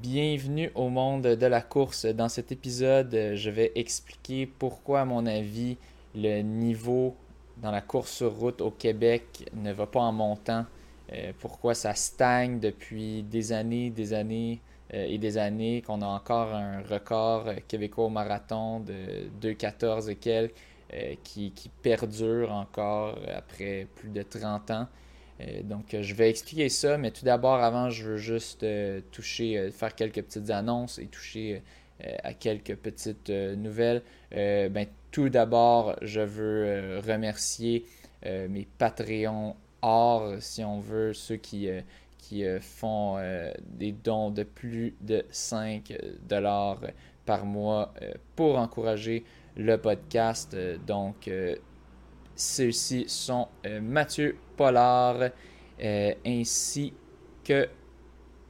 [0.00, 2.06] Bienvenue au monde de la course.
[2.06, 5.76] Dans cet épisode, je vais expliquer pourquoi, à mon avis,
[6.14, 7.16] le niveau
[7.56, 10.66] dans la course sur route au Québec ne va pas en montant.
[11.12, 14.60] Euh, pourquoi ça stagne depuis des années, des années
[14.94, 20.14] euh, et des années, qu'on a encore un record québécois au marathon de 2,14 et
[20.14, 20.54] quelques
[20.94, 24.86] euh, qui, qui perdure encore après plus de 30 ans.
[25.40, 29.58] Euh, donc, je vais expliquer ça, mais tout d'abord, avant, je veux juste euh, toucher,
[29.58, 31.62] euh, faire quelques petites annonces et toucher
[32.22, 34.02] à quelques petites nouvelles.
[34.30, 37.84] ben, tout d'abord, je veux remercier
[38.24, 41.68] mes Patreons or, si on veut, ceux qui,
[42.18, 43.18] qui font
[43.66, 45.92] des dons de plus de 5
[46.28, 46.82] dollars
[47.26, 47.92] par mois
[48.36, 49.24] pour encourager
[49.56, 50.56] le podcast.
[50.86, 51.28] donc,
[52.38, 53.48] ceux-ci sont
[53.82, 55.30] Mathieu Pollard
[55.82, 56.92] euh, ainsi
[57.44, 57.68] que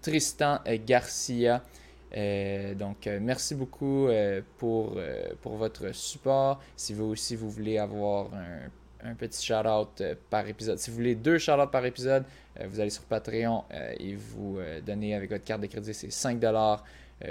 [0.01, 1.63] Tristan Garcia.
[2.17, 4.09] Euh, donc, euh, merci beaucoup
[4.57, 4.99] pour,
[5.43, 6.61] pour votre support.
[6.77, 8.31] Si vous aussi vous voulez avoir
[9.03, 12.25] un, petit shout-out par épisode, si vous voulez deux shout-outs par épisode,
[12.67, 13.65] vous allez sur Patreon
[13.99, 16.79] et vous donnez avec votre carte de crédit, c'est 5$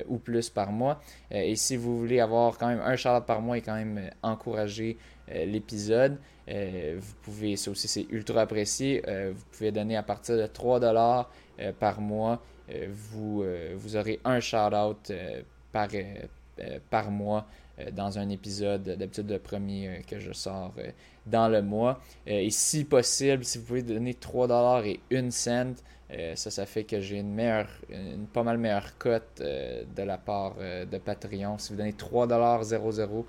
[0.08, 1.02] ou plus par mois.
[1.32, 4.98] et si vous voulez avoir quand même un shout-out par mois et quand même encourager
[5.28, 6.18] l'épisode,
[6.50, 10.48] euh, vous pouvez, ça aussi c'est ultra apprécié, euh, vous pouvez donner à partir de
[10.48, 12.42] 3 dollars euh, par mois.
[12.90, 15.14] vous, vous aurez un shout-out
[15.72, 15.88] par,
[16.90, 17.48] par mois
[17.94, 20.74] dans un épisode, d'habitude le premier que je sors
[21.26, 22.02] dans le mois.
[22.26, 25.76] et si possible, si vous pouvez donner 3 dollars et 1 cent,
[26.36, 30.56] ça, ça fait que j'ai une meilleure, une pas mal meilleure cote de la part
[30.58, 31.58] de Patreon.
[31.60, 33.24] Si vous donnez 3,00 euh,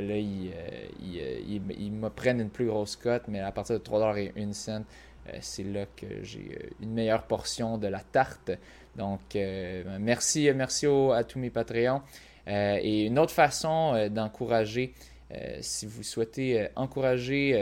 [0.00, 4.52] là, ils, euh, euh, me prennent une plus grosse cote, mais à partir de 3,01
[4.52, 4.84] cent,
[5.40, 8.50] c'est là que j'ai une meilleure portion de la tarte.
[8.96, 9.20] Donc,
[10.00, 12.02] merci, merci à tous mes Patreons.
[12.48, 14.94] et une autre façon d'encourager,
[15.60, 17.52] si vous souhaitez encourager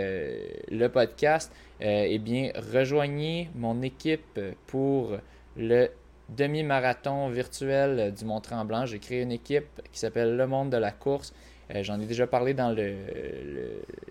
[0.71, 5.19] le podcast, eh bien, rejoignez mon équipe pour
[5.55, 5.91] le
[6.37, 8.87] demi-marathon virtuel du Mont-Tremblant.
[8.87, 11.33] J'ai créé une équipe qui s'appelle Le Monde de la course.
[11.75, 12.75] Euh, j'en ai déjà parlé dans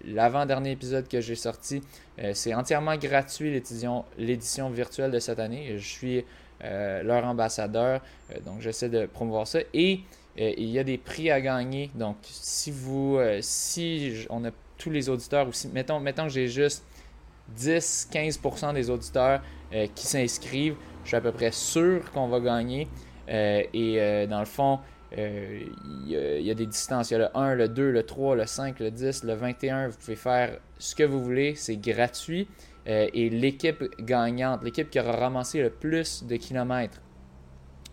[0.06, 1.82] l'avant-dernier épisode que j'ai sorti.
[2.20, 3.52] Euh, c'est entièrement gratuit
[4.18, 5.78] l'édition virtuelle de cette année.
[5.78, 6.26] Je suis
[6.64, 8.02] euh, leur ambassadeur,
[8.46, 9.60] donc j'essaie de promouvoir ça.
[9.74, 10.02] Et
[10.38, 11.92] il y a des prix à gagner.
[11.96, 16.48] Donc si vous, si on a tous les auditeurs, ou si, mettons, mettons que j'ai
[16.48, 16.86] juste
[17.58, 19.42] 10-15% des auditeurs
[19.96, 22.88] qui s'inscrivent, je suis à peu près sûr qu'on va gagner.
[23.28, 24.80] et dans le fond,
[25.18, 25.62] euh,
[26.06, 27.10] il y, a des distances.
[27.10, 29.88] Il y a le 1, le 2, le 3, le 5, le 10, le 21.
[29.88, 31.56] Vous pouvez faire ce que vous voulez.
[31.56, 32.48] C'est gratuit.
[32.88, 37.02] Euh, et l'équipe gagnante, l'équipe qui aura ramassé le plus de kilomètres,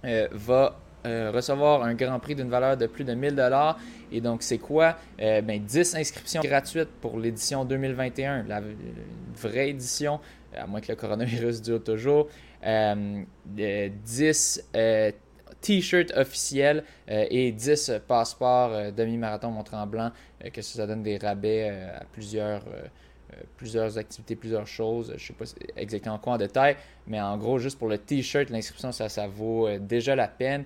[0.04, 3.78] euh, va recevoir un grand prix d'une valeur de plus de 1000 dollars.
[4.10, 4.96] Et donc, c'est quoi?
[5.18, 8.60] Ben, 10 inscriptions gratuites pour l'édition 2021, la,
[9.36, 10.18] vraie édition,
[10.56, 12.26] à moins que le coronavirus dure toujours.
[12.66, 14.62] 10
[15.60, 20.12] T-shirt officiel euh, et 10 passeports euh, demi-marathon Mont-Tremblant,
[20.44, 22.62] euh, que ça donne des rabais à plusieurs,
[23.56, 25.08] plusieurs activités, plusieurs choses.
[25.08, 25.44] Je ne sais pas
[25.76, 26.76] exactement quoi en détail,
[27.06, 30.64] mais en gros, juste pour le T-shirt, l'inscription, ça, ça vaut déjà la peine.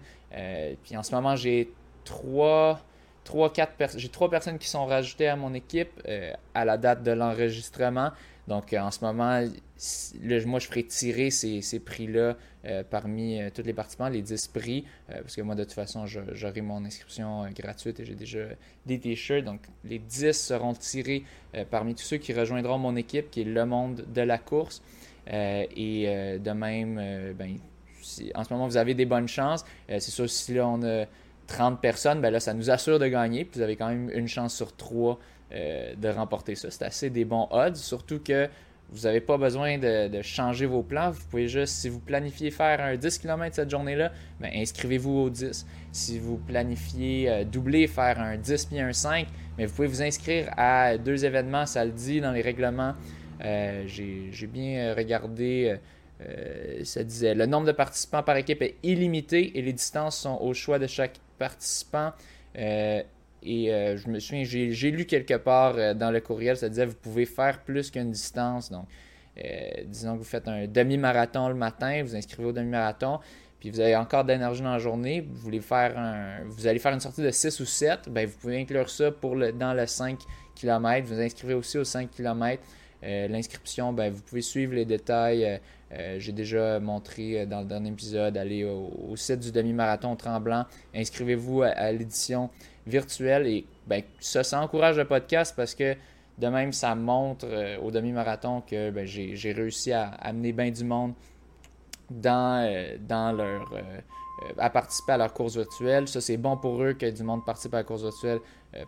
[0.83, 1.73] puis en ce moment, j'ai
[2.05, 2.81] trois
[3.25, 6.03] trois, quatre j'ai trois personnes qui sont rajoutées à mon équipe
[6.55, 8.11] à la date de l'enregistrement.
[8.49, 9.41] Donc, en ce moment,
[10.47, 14.85] moi, je ferai tirer ces, prix-là euh, parmi euh, tous les participants, les 10 prix,
[15.11, 18.41] euh, parce que moi, de toute façon, j'aurai mon inscription gratuite et j'ai déjà
[18.87, 19.45] des t-shirts.
[19.45, 21.25] Donc, les 10 seront tirés
[21.71, 24.83] parmi tous ceux qui rejoindront mon équipe, qui est le monde de la course.
[25.27, 27.59] et de même, ben,
[28.35, 29.65] en ce moment, vous avez des bonnes chances.
[29.89, 31.07] c'est sûr, si là, on a
[31.47, 33.45] 30 personnes, ben là, ça nous assure de gagner.
[33.45, 35.19] Puis vous avez quand même une chance sur 3
[35.53, 36.71] euh, de remporter ça.
[36.71, 38.49] C'est assez des bons odds, surtout que
[38.91, 41.11] vous n'avez pas besoin de, changer vos plans.
[41.11, 45.31] Vous pouvez juste, si vous planifiez faire un 10 km cette journée-là, ben, inscrivez-vous au
[45.31, 45.67] 10.
[45.91, 49.27] Si vous planifiez euh, doubler, faire un 10 puis un 5,
[49.59, 52.95] mais vous pouvez vous inscrire à deux événements, ça le dit dans les règlements.
[53.45, 55.77] Euh, j'ai bien regardé,
[56.85, 60.55] ça disait le nombre de participants par équipe est illimité et les distances sont au
[60.55, 62.13] choix de chaque participant.
[63.43, 66.87] Et euh, je me souviens, j'ai lu quelque part euh, dans le courriel, ça disait
[66.87, 68.71] vous pouvez faire plus qu'une distance.
[68.71, 68.87] Donc,
[69.39, 73.21] euh, disons que vous faites un demi-marathon le matin, vous inscrivez au demi-marathon,
[73.59, 76.93] puis vous avez encore d'énergie dans la journée, vous voulez faire un, vous allez faire
[76.93, 79.87] une sortie de 6 ou 7, ben vous pouvez inclure ça pour le, dans le
[79.87, 80.19] 5
[80.55, 81.07] km.
[81.07, 82.63] Vous inscrivez aussi au 5 km.
[83.03, 85.59] L'inscription, ben, vous pouvez suivre les détails.
[86.19, 91.91] J'ai déjà montré dans le dernier épisode, allez au, site du demi-marathon tremblant, inscrivez-vous à,
[91.93, 92.51] l'édition
[92.87, 95.95] virtuelle et ben, ça, ça encourage le podcast parce que
[96.39, 97.47] de même, ça montre
[97.83, 101.13] au demi-marathon que ben, j'ai réussi à amener bien du monde
[102.11, 106.09] dans, euh, dans leur, euh, euh, à participer à leur course virtuelle.
[106.09, 108.41] Ça, c'est bon pour eux que du monde participe à la course virtuelle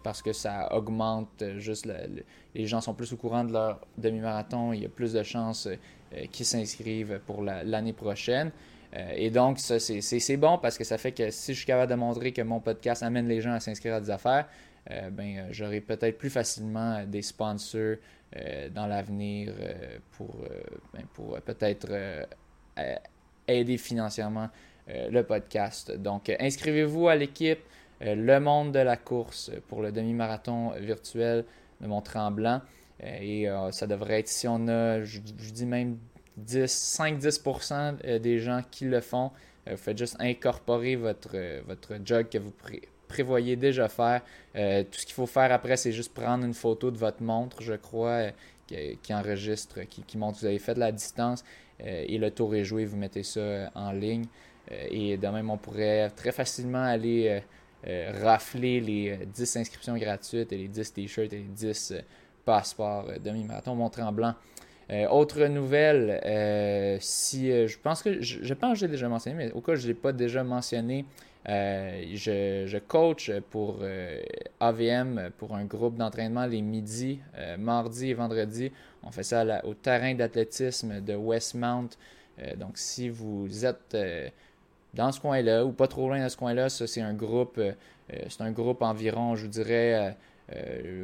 [0.05, 1.89] parce que ça augmente juste
[2.55, 4.73] les gens sont plus au courant de leur demi-marathon.
[4.73, 5.69] Il y a plus de chances
[6.31, 8.53] qu'ils s'inscrivent pour l'année prochaine.
[8.95, 11.97] Et donc, ça, c'est bon parce que ça fait que si je suis capable de
[11.97, 14.47] montrer que mon podcast amène les gens à s'inscrire à des affaires,
[15.13, 17.97] ben, j'aurai peut-être plus facilement des sponsors
[18.71, 19.55] dans l'avenir
[20.11, 20.37] pour,
[20.93, 21.89] ben, pour peut-être
[23.49, 24.49] aider financièrement
[24.89, 25.93] euh, le podcast.
[25.93, 27.61] Donc, euh, inscrivez-vous à l'équipe
[28.03, 31.45] euh, Le Monde de la course pour le demi-marathon virtuel
[31.81, 32.63] de Mont-Tremblant.
[33.01, 35.99] et ça devrait être, si on a, je, dis même
[36.41, 39.31] 5-10% des gens qui le font,
[39.71, 41.37] vous faites juste incorporer votre,
[41.67, 42.53] votre jog que vous
[43.07, 44.23] prévoyez déjà faire.
[44.55, 47.75] tout ce qu'il faut faire après, c'est juste prendre une photo de votre montre, je
[47.75, 48.31] crois,
[49.03, 51.45] qui, enregistre, qui, montre que vous avez fait la distance
[51.81, 54.25] euh, et le tour est joué, vous mettez ça euh, en ligne.
[54.71, 57.43] Euh, et de même, on pourrait très facilement aller
[58.23, 61.95] rafler les 10 inscriptions gratuites et les 10 t-shirts et les 10
[62.45, 64.35] passeports demi-marathon montré en blanc.
[65.11, 66.21] Autre nouvelle,
[67.01, 69.83] si je pense que je, pense que j'ai déjà mentionné, mais au cas où je
[69.83, 71.05] ne l'ai pas déjà mentionné,
[71.47, 73.81] je, coach pour
[74.61, 77.21] AVM pour un groupe d'entraînement les midis,
[77.59, 78.71] mardi et vendredi.
[79.03, 81.91] On fait ça au terrain d'athlétisme de Westmount.
[82.39, 84.29] Euh, donc, si vous êtes euh,
[84.95, 87.73] dans ce coin-là ou pas trop loin de ce coin-là, ça, c'est un groupe, euh,
[88.29, 90.17] c'est un groupe environ, je vous dirais,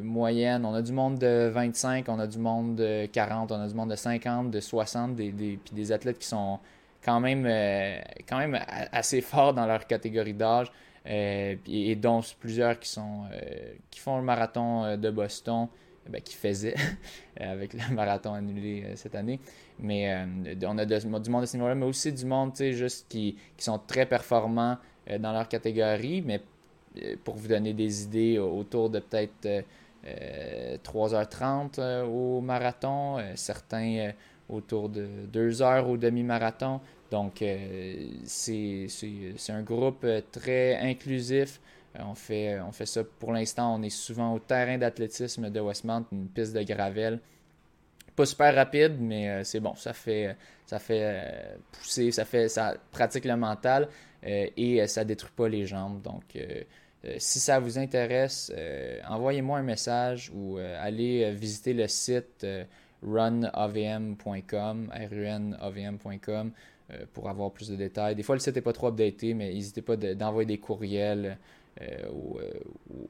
[0.03, 0.65] moyenne.
[0.65, 3.75] On a du monde de 25, on a du monde de 40, on a du
[3.75, 6.59] monde de 50, de 60, des, puis des athlètes qui sont
[7.05, 8.61] quand même, même
[8.93, 10.71] assez forts dans leur catégorie d'âge.
[11.07, 12.95] et, dont plusieurs qui,
[14.01, 15.69] font le marathon de Boston,
[16.09, 16.75] ben, qui faisait
[17.41, 19.41] avec le marathon annulé euh, cette année.
[19.79, 23.37] Mais euh, on a du monde de ce niveau-là, mais aussi du monde juste qui,
[23.59, 24.79] sont très performants
[25.11, 26.23] euh, dans leur catégorie.
[26.23, 26.41] Mais
[27.25, 29.65] pour vous donner des idées, autour de peut-être
[30.85, 34.13] 3h30 au marathon, certains
[34.49, 36.81] autour de 2 heures au demi-marathon.
[37.11, 37.45] Donc,
[38.25, 38.89] c'est
[39.49, 41.61] un groupe très inclusif.
[41.97, 43.75] Euh, on fait, on fait ça pour l'instant.
[43.75, 47.21] On est souvent au terrain d'athlétisme de Westmount, une piste de gravel.
[48.19, 49.77] Pas super rapide, mais euh, c'est bon.
[49.77, 50.35] Ça fait,
[50.67, 53.89] ça fait euh, pousser, ça fait, ça pratique le mental
[54.25, 56.03] et ça détruit pas les jambes.
[56.03, 56.37] Donc,
[57.19, 58.53] si ça vous intéresse,
[59.09, 62.45] envoyez-moi un message ou allez visiter le site
[63.01, 66.51] runavm.com, runavm.com
[67.15, 68.17] pour avoir plus de détails.
[68.17, 71.39] Des fois, le site n'est pas trop updaté, mais n'hésitez pas d'envoyer des courriels
[71.81, 71.85] euh,
[72.41, 72.51] euh,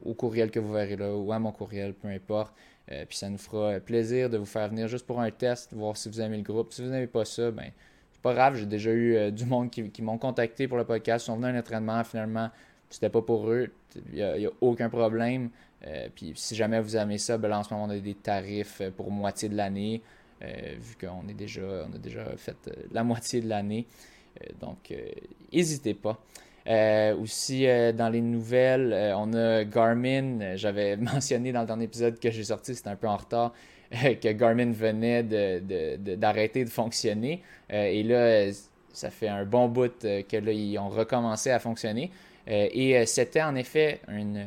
[0.05, 2.53] au, courriel que vous verrez là ou à mon courriel, peu importe.
[2.91, 5.95] Euh, puis ça nous fera plaisir de vous faire venir juste pour un test, voir
[5.95, 6.73] si vous aimez le groupe.
[6.73, 7.71] Si vous n'aimez pas ça, ben
[8.11, 8.55] c'est pas grave.
[8.55, 11.49] J'ai déjà eu du monde qui, m'ont contacté pour le podcast, ils sont venus à
[11.49, 12.49] un entraînement, finalement,
[12.89, 13.71] c'était pas pour eux.
[14.11, 15.49] Il n'y a, aucun problème.
[16.15, 19.11] puis si jamais vous aimez ça, ben en ce moment, on a des tarifs pour
[19.11, 20.01] moitié de l'année,
[20.41, 22.57] vu qu'on est déjà, on a déjà fait
[22.91, 23.87] la moitié de l'année.
[24.59, 24.93] donc,
[25.53, 26.19] n'hésitez pas.
[26.69, 30.55] Euh, aussi, euh, dans les nouvelles, euh, on a Garmin.
[30.55, 33.53] J'avais mentionné dans le dernier épisode que j'ai sorti, c'était un peu en retard,
[33.91, 37.41] que Garmin venait d'arrêter de, de, fonctionner.
[37.71, 38.51] et là,
[38.93, 42.11] ça fait un bon bout que là, ils ont recommencé à fonctionner.
[42.45, 44.45] et c'était en effet une,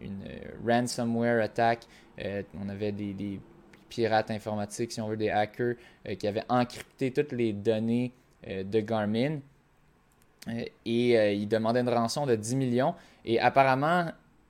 [0.00, 0.24] une
[0.66, 1.80] ransomware attack.
[2.18, 3.40] on avait des,
[3.90, 5.74] pirates informatiques, si on veut, des hackers,
[6.18, 8.12] qui avaient encrypté toutes les données
[8.46, 9.40] de Garmin
[10.84, 12.94] et euh, il demandait une rançon de 10 millions.
[13.24, 14.06] Et apparemment,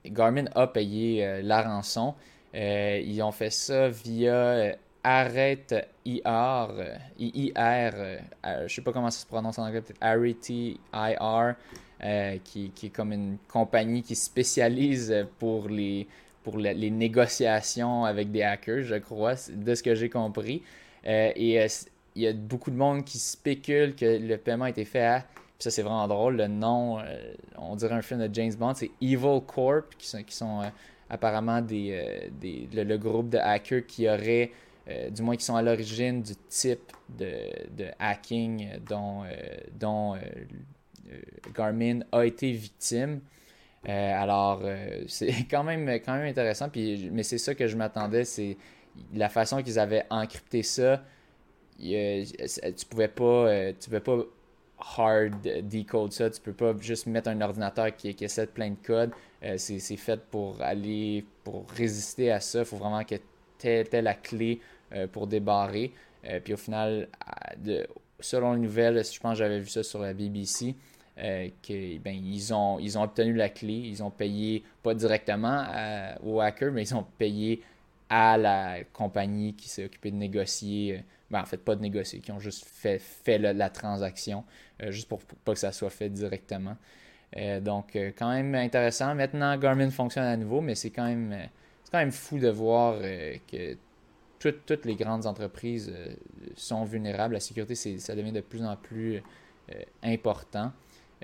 [0.07, 2.14] Garmin a payé euh, la rançon.
[2.55, 5.75] ils ont fait ça via Arrête
[6.05, 10.05] IR, je ne sais pas comment ça se prononce en anglais, peut-être
[10.93, 11.55] IR,
[12.45, 16.07] qui, qui, est comme une compagnie qui spécialise pour les,
[16.43, 20.62] pour les négociations avec des hackers, je crois, de ce que j'ai compris.
[21.05, 21.69] et
[22.19, 25.25] il y a beaucoup de monde qui spécule que le paiement a été fait à
[25.59, 26.37] ça, c'est vraiment drôle.
[26.37, 30.23] Le nom, euh, on dirait un film de James Bond, c'est Evil Corp, qui sont,
[30.23, 30.69] qui sont euh,
[31.11, 34.53] apparemment des, euh, des le, groupe de hackers qui auraient,
[35.11, 37.31] du moins qui sont à l'origine du type de,
[37.77, 39.23] de hacking dont,
[39.79, 40.17] dont
[41.55, 43.21] Garmin a été victime.
[43.85, 44.62] alors,
[45.09, 48.57] c'est quand même, quand même intéressant, puis, mais c'est ça que je m'attendais, c'est
[49.12, 51.03] la façon qu'ils avaient encrypté ça,
[51.79, 54.25] tu pouvais pas, tu pouvais pas
[54.97, 56.31] hard decode ça.
[56.31, 59.11] Tu peux pas juste mettre un ordinateur qui, qui essaie de plein de code.
[59.57, 62.61] c'est fait pour aller, pour résister à ça.
[62.61, 63.17] Il faut vraiment que
[63.59, 64.61] tu aies, la clé
[65.13, 65.93] pour débarrer.
[66.45, 67.09] puis au final,
[68.21, 70.75] selon les nouvelles, je pense que j'avais vu ça sur la BBC,
[71.19, 75.67] euh, que, ben, ils, ont, ils ont obtenu la clé, ils ont payé, pas directement
[76.25, 77.63] au hacker, mais ils ont payé
[78.11, 81.00] à la compagnie qui s'est occupée de négocier, euh,
[81.31, 84.45] ben, en fait pas de négocier, qui ont juste fait, fait la transaction,
[84.83, 86.77] euh, juste pour, pas que ça soit fait directement.
[87.61, 89.15] donc quand même intéressant.
[89.15, 91.37] Maintenant Garmin fonctionne à nouveau, mais c'est quand même
[91.91, 93.00] quand même fou de voir
[93.50, 93.77] que
[94.38, 95.93] toutes, les grandes entreprises
[96.57, 97.35] sont vulnérables.
[97.35, 99.23] La sécurité, ça devient de plus en plus
[100.03, 100.73] important.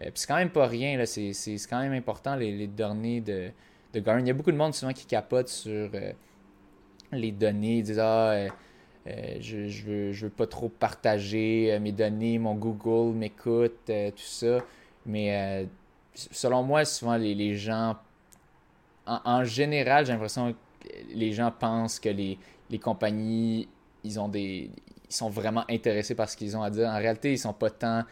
[0.01, 3.51] Euh, c'est quand même pas rien, c'est quand même important les, données de,
[3.93, 4.23] de, Garmin.
[4.23, 6.13] Il y a beaucoup de monde souvent qui capote sur euh,
[7.15, 8.49] les données, ils disent Ah, euh,
[9.41, 14.59] je, je, veux, je veux pas trop partager mes données, mon Google m'écoute, tout ça.
[15.07, 15.67] Mais
[16.15, 17.97] selon moi, souvent les, gens,
[19.07, 22.39] en, général, j'ai l'impression que les gens pensent que les,
[22.71, 23.69] les compagnies,
[24.05, 24.13] ils
[25.09, 26.89] sont vraiment intéressés par ce qu'ils ont à dire.
[26.89, 28.05] En réalité, ils sont pas tant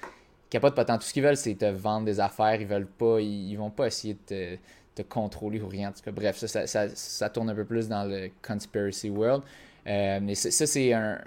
[0.53, 0.99] capotent pas tant.
[0.99, 2.61] Tout ce qu'ils veulent, c'est te vendre des affaires.
[2.61, 4.59] Ils veulent pas, ils, vont pas essayer de
[5.01, 5.89] contrôler ou rien.
[5.89, 9.43] En tout cas, bref, ça ça, tourne un peu plus dans le conspiracy world.
[9.87, 11.19] Euh, mais ça, c'est un.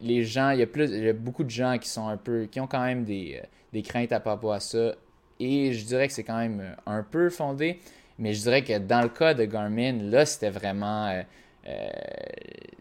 [0.00, 2.16] Les gens, il y, a plus, il y a beaucoup de gens qui sont un
[2.16, 2.46] peu.
[2.50, 4.94] qui ont quand même des, euh, des craintes à propos à ça.
[5.38, 7.78] Et je dirais que c'est quand même euh, un peu fondé.
[8.18, 11.22] Mais je dirais que dans le cas de Garmin, là, c'était vraiment.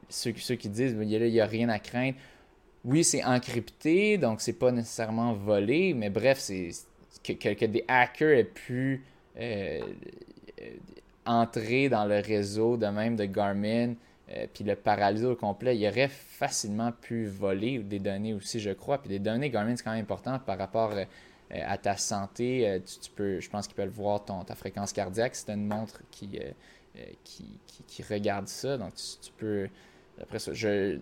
[0.10, 2.16] ceux, ceux, qui disent il n'y a, rien à craindre
[2.84, 6.72] oui, c'est encrypté, donc c'est pas nécessairement volé, mais bref, c'est
[7.24, 9.04] que, des hackers aient pu
[11.26, 13.94] entrer dans le réseau de même de Garmin,
[14.30, 18.72] euh, puis le paralyser au complet, il aurait facilement pu voler des données aussi, je
[18.72, 18.98] crois.
[19.00, 20.94] Puis des données Garmin, c'est quand même important par rapport
[21.50, 22.82] à ta santé.
[22.86, 25.36] Tu, peux, je pense qu'ils peuvent voir ton, ta fréquence cardiaque.
[25.36, 26.40] C'est une montre qui,
[27.26, 29.68] qui, qui, regarde ça, donc tu peux
[30.22, 30.98] après ça, je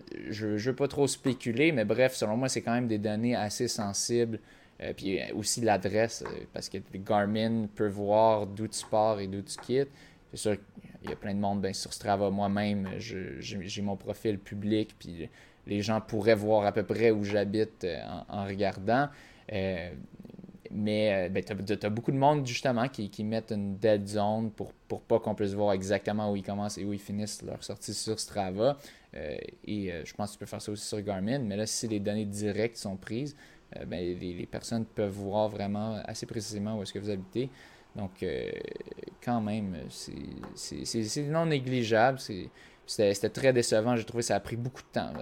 [0.46, 3.68] ne veux pas trop spéculer, mais bref, selon moi, c'est quand même des données assez
[3.68, 4.38] sensibles.
[4.82, 9.26] Euh, puis euh, aussi l'adresse, euh, parce que Garmin peut voir d'où tu pars et
[9.26, 9.90] d'où tu quittes.
[10.30, 10.56] C'est sûr
[11.00, 12.30] qu'il y a plein de monde ben, sur Strava.
[12.30, 15.28] Moi-même, j'ai mon profil public, puis
[15.66, 17.86] les gens pourraient voir à peu près où j'habite
[18.28, 19.08] en, regardant.
[20.72, 21.52] Mais ben, tu
[21.84, 25.52] as, beaucoup de monde justement qui, mettent une dead zone pour, pour pas qu'on puisse
[25.52, 28.78] voir exactement où ils commencent et où ils finissent leur sortie sur Strava.
[29.12, 31.40] Et je pense que tu peux faire ça aussi sur Garmin.
[31.40, 33.34] Mais là, si les données directes sont prises,
[33.76, 37.50] euh, ben, les, personnes peuvent voir vraiment assez précisément où est-ce que vous habitez.
[37.96, 38.24] Donc,
[39.24, 42.20] quand même, c'est non négligeable.
[42.86, 43.96] C'était très décevant.
[43.96, 45.12] J'ai trouvé que ça a pris beaucoup de temps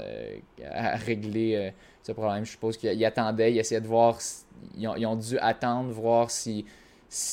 [0.71, 2.45] à régler ce problème.
[2.45, 4.19] Je suppose qu'ils attendaient, ils essayaient de voir,
[4.77, 6.67] ils, ont, dû attendre, voir s'il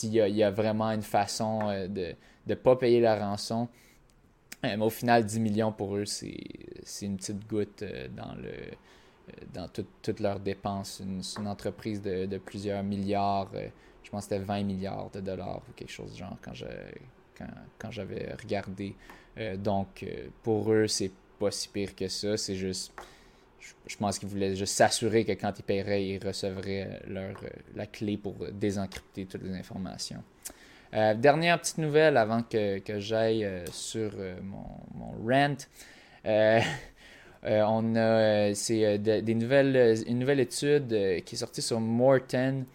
[0.03, 2.15] y, y, a vraiment une façon de
[2.47, 3.67] ne pas payer la rançon.
[4.65, 8.51] Mais au final, 10 millions pour eux, c'est une petite goutte euh, dans, le,
[9.41, 9.67] euh, dans
[10.01, 11.01] toutes leurs dépenses.
[11.21, 13.49] C'est une, entreprise de, plusieurs milliards.
[13.55, 13.67] Euh,
[14.03, 17.01] je pense que c'était 20 milliards de dollars ou quelque chose du genre quand j'avais
[17.79, 17.89] quand,
[18.41, 18.95] regardé.
[19.57, 20.05] donc,
[20.43, 22.37] pour eux, c'est pas si pire que ça.
[22.37, 22.93] C'est juste.
[23.87, 27.35] Je, pense qu'ils voulaient juste s'assurer que quand ils paieraient, ils recevraient leur,
[27.73, 30.23] la clé pour désencrypter toutes les informations.
[30.95, 35.57] Euh, dernière petite nouvelle avant que, que j'aille euh, sur euh, mon, mon, rant.
[37.45, 40.87] on a c'est des nouvelles, une nouvelle étude
[41.25, 42.65] qui est sortie sur Morton.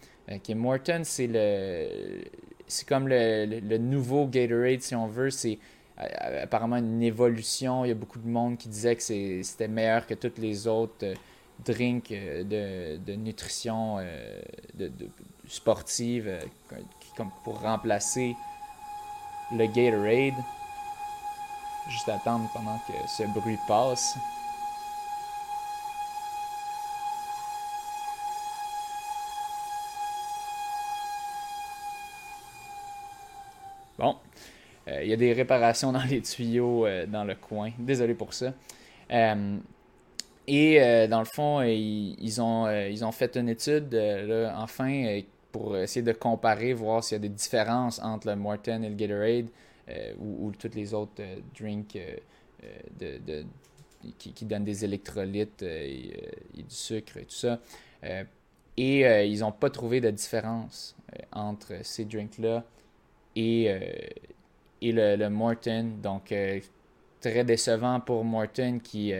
[0.55, 2.21] Morton, c'est le
[2.67, 5.29] c'est comme le, nouveau Gatorade si on veut.
[5.29, 5.59] C'est
[5.97, 7.85] apparemment une évolution.
[7.85, 11.13] Il y a beaucoup de monde qui disait que c'était meilleur que toutes les autres
[11.65, 13.97] drinks de, de nutrition
[14.73, 14.91] de,
[15.47, 16.39] sportive
[17.17, 18.35] comme pour remplacer
[19.51, 20.41] le Gatorade.
[21.89, 24.15] Juste attendre pendant que ce bruit passe.
[34.87, 37.71] Il y a des réparations dans les tuyaux euh, dans le coin.
[37.77, 38.53] Désolé pour ça.
[39.11, 39.57] Euh,
[40.47, 43.95] et dans le fond, ils, ont, ils ont fait une étude,
[44.55, 45.21] enfin,
[45.51, 48.95] pour essayer de comparer, voir s'il y a des différences entre le Morton et le
[48.95, 49.47] Gatorade
[49.89, 53.45] euh, ou, ou tous les autres euh, drinks euh, de,
[54.17, 57.59] qui, donnent des électrolytes et, du sucre et tout ça.
[58.77, 60.95] et ils n'ont pas trouvé de différence
[61.31, 62.63] entre ces drinks-là
[63.35, 63.71] et,
[64.81, 65.97] et le, le, Morton.
[66.01, 66.33] Donc,
[67.19, 69.13] très décevant pour Morton qui,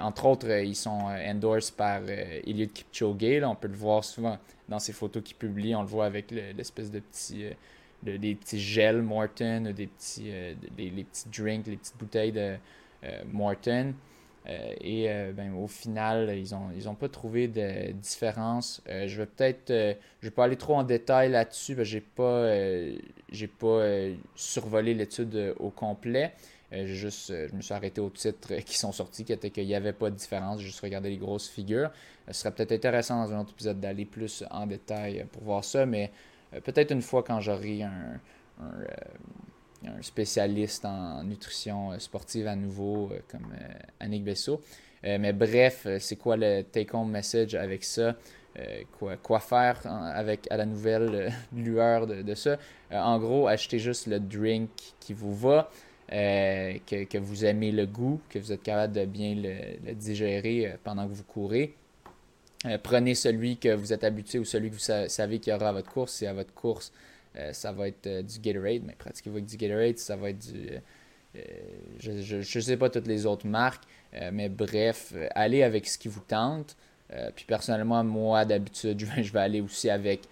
[0.00, 3.42] entre autres, ils sont endorsed par Eliud Kipchoge.
[3.44, 5.74] on peut le voir souvent dans ses photos qu'il publie.
[5.74, 7.44] On le voit avec l'espèce de petits,
[8.02, 10.32] des petits gels Morton, des petits,
[10.78, 12.56] les, petits drinks, les petites bouteilles de
[13.30, 13.94] Morton.
[14.48, 18.82] Euh, et euh, ben, au final, ils n'ont pas trouvé de différence.
[18.88, 19.68] Euh, je vais peut-être.
[19.68, 22.00] je vais pas aller trop en détail là-dessus parce que
[23.30, 26.32] j'ai pas, survolé l'étude au complet.
[26.72, 29.92] juste, je me suis arrêté aux titres qui sont sortis, qui étaient qu'il n'y avait
[29.92, 30.60] pas de différence.
[30.60, 31.90] J'ai juste regardé les grosses figures.
[32.28, 35.86] ce serait peut-être intéressant dans un autre épisode d'aller plus en détail pour voir ça,
[35.86, 36.10] mais
[36.64, 38.20] peut-être une fois quand j'aurai un
[40.02, 44.60] spécialiste en nutrition euh, sportive à nouveau, euh, comme euh, Annick Bessot.
[45.02, 48.16] mais bref, c'est quoi le take-home message avec ça?
[49.22, 52.58] quoi, faire avec à la nouvelle lueur de, ça?
[52.90, 54.68] en gros, achetez juste le drink
[54.98, 55.70] qui vous va,
[56.10, 61.08] que, que, vous aimez le goût, que vous êtes capable de bien le, digérer pendant
[61.08, 61.74] que vous courez.
[62.82, 65.72] prenez celui que vous êtes habitué ou celui que vous savez qu'il y aura à
[65.72, 66.12] votre course.
[66.12, 66.92] Si à votre course,
[67.36, 70.38] euh, ça va être euh, du Gatorade, mais pratiquez-vous avec du Gatorade, ça va être
[70.38, 70.68] du.
[71.36, 71.40] Euh,
[72.00, 73.84] je ne sais pas toutes les autres marques,
[74.32, 76.76] mais bref, allez avec ce qui vous tente.
[77.36, 80.22] puis personnellement, moi, d'habitude, je vais aller aussi avec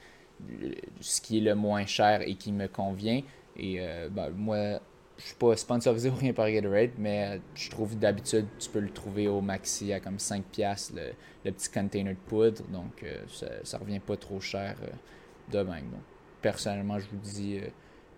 [1.00, 3.22] ce qui est le moins cher et qui me convient.
[3.56, 3.78] Et
[4.10, 4.80] ben, moi,
[5.18, 8.90] je suis pas sponsorisé ou rien par Gatorade, mais je trouve d'habitude, tu peux le
[8.90, 11.12] trouver au maxi à comme 5$ le,
[11.44, 12.64] le petit container de poudre.
[12.72, 14.74] Donc, ça, ça revient pas trop cher
[15.52, 15.92] de même
[16.40, 17.68] personnellement, je vous dis, euh,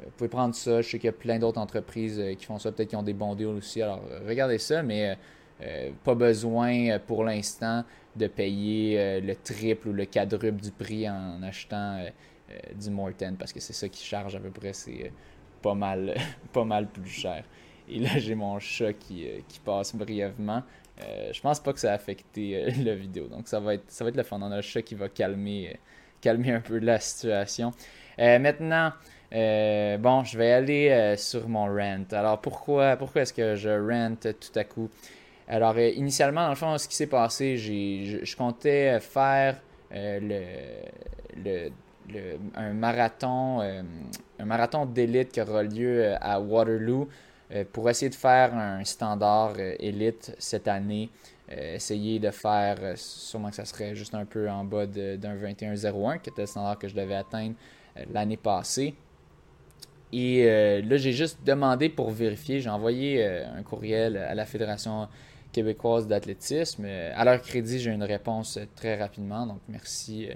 [0.04, 0.80] vous pouvez prendre ça.
[0.80, 3.02] Je sais qu'il y a plein d'autres entreprises euh, qui font ça, peut-être qui ont
[3.02, 3.82] des bons deals aussi.
[3.82, 5.16] Alors, euh, regardez ça, mais
[6.04, 7.84] pas besoin pour l'instant
[8.16, 12.02] de payer le triple ou le quadruple du prix en achetant
[12.74, 15.12] du Morton parce que c'est ça qui charge à peu près, c'est
[15.60, 16.14] pas mal,
[16.54, 17.44] pas mal plus cher.
[17.90, 19.28] Et là, j'ai mon chat qui,
[19.62, 20.62] passe brièvement.
[21.30, 23.26] je pense pas que ça a affecté la vidéo.
[23.26, 24.40] Donc ça va être ça va être le fun.
[24.40, 25.78] On a le chat qui va calmer,
[26.22, 27.72] calmer un peu la situation.
[28.18, 28.92] Euh, maintenant,
[29.32, 32.04] euh, bon, je vais aller euh, sur mon rent.
[32.12, 34.90] Alors, pourquoi, pourquoi est-ce que je rent tout à coup?
[35.48, 39.56] Alors, initialement, dans le fond, ce qui s'est passé, je, comptais faire
[39.90, 40.60] le,
[42.54, 43.60] un marathon,
[44.38, 47.08] marathon d'élite qui aura lieu à Waterloo
[47.72, 51.10] pour essayer de faire un standard élite cette année.
[51.50, 56.30] essayer de faire, sûrement que ça serait juste un peu en bas d'un 21-01, qui
[56.30, 57.56] était le standard que je devais atteindre
[58.12, 58.94] l'année passée.
[60.12, 62.60] Et euh, là, j'ai juste demandé pour vérifier.
[62.60, 65.08] J'ai envoyé euh, un courriel à la Fédération
[65.52, 66.84] québécoise d'athlétisme.
[66.84, 69.46] à leur crédit, j'ai une réponse très rapidement.
[69.46, 70.28] Donc, merci,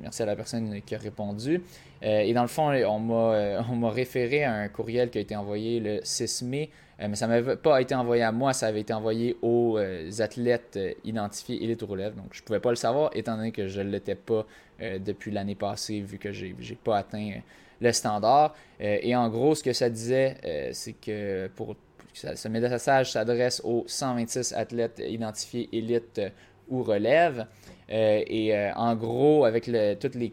[0.00, 1.60] merci à la personne qui a répondu.
[2.02, 6.00] Et dans le fond, on m'a référé à un courriel qui a été envoyé le
[6.02, 6.70] 6 mai.
[6.98, 9.78] mais ça n'avait pas été envoyé à moi, ça avait été envoyé aux
[10.20, 12.14] athlètes identifiés élite relève.
[12.14, 14.46] Donc, je ne pouvais pas le savoir, étant donné que je ne l'étais pas
[14.80, 17.40] euh, depuis l'année passée, vu que j'ai n'ai pas atteint euh,
[17.80, 18.54] le standard.
[18.80, 20.36] Euh, et en gros, ce que ça disait,
[20.72, 21.74] c'est que pour
[22.12, 26.20] ce message s'adresse aux 126 athlètes identifiés élite
[26.68, 27.46] ou relève.
[27.88, 30.32] et en gros, avec toutes les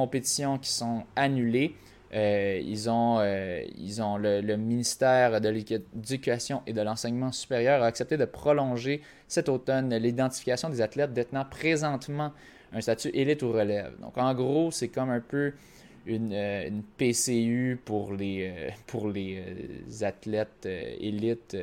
[0.00, 1.74] compétitions qui sont annulées,
[2.12, 3.20] ils ont,
[3.76, 9.48] ils ont le, ministère de l'Éducation et de l'Enseignement supérieur a accepté de prolonger cet
[9.48, 12.32] automne l'identification des athlètes détenant présentement
[12.72, 13.92] un statut élite ou relève.
[14.00, 15.52] Donc en gros, c'est comme un peu
[16.06, 21.56] une, euh, PCU pour les, euh, pour les euh, athlètes élites,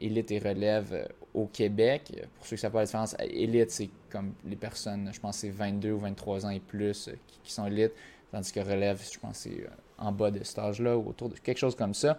[0.00, 2.12] élite et relève au Québec.
[2.36, 5.50] Pour ceux qui savent pas la différence, élite, c'est comme les personnes, je pense c'est
[5.50, 7.10] 22 ou 23 ans et plus
[7.42, 7.92] qui, sont élites,
[8.32, 9.66] tandis que relève, je pense c'est
[9.98, 12.18] en bas de cet âge-là ou autour de quelque chose comme ça.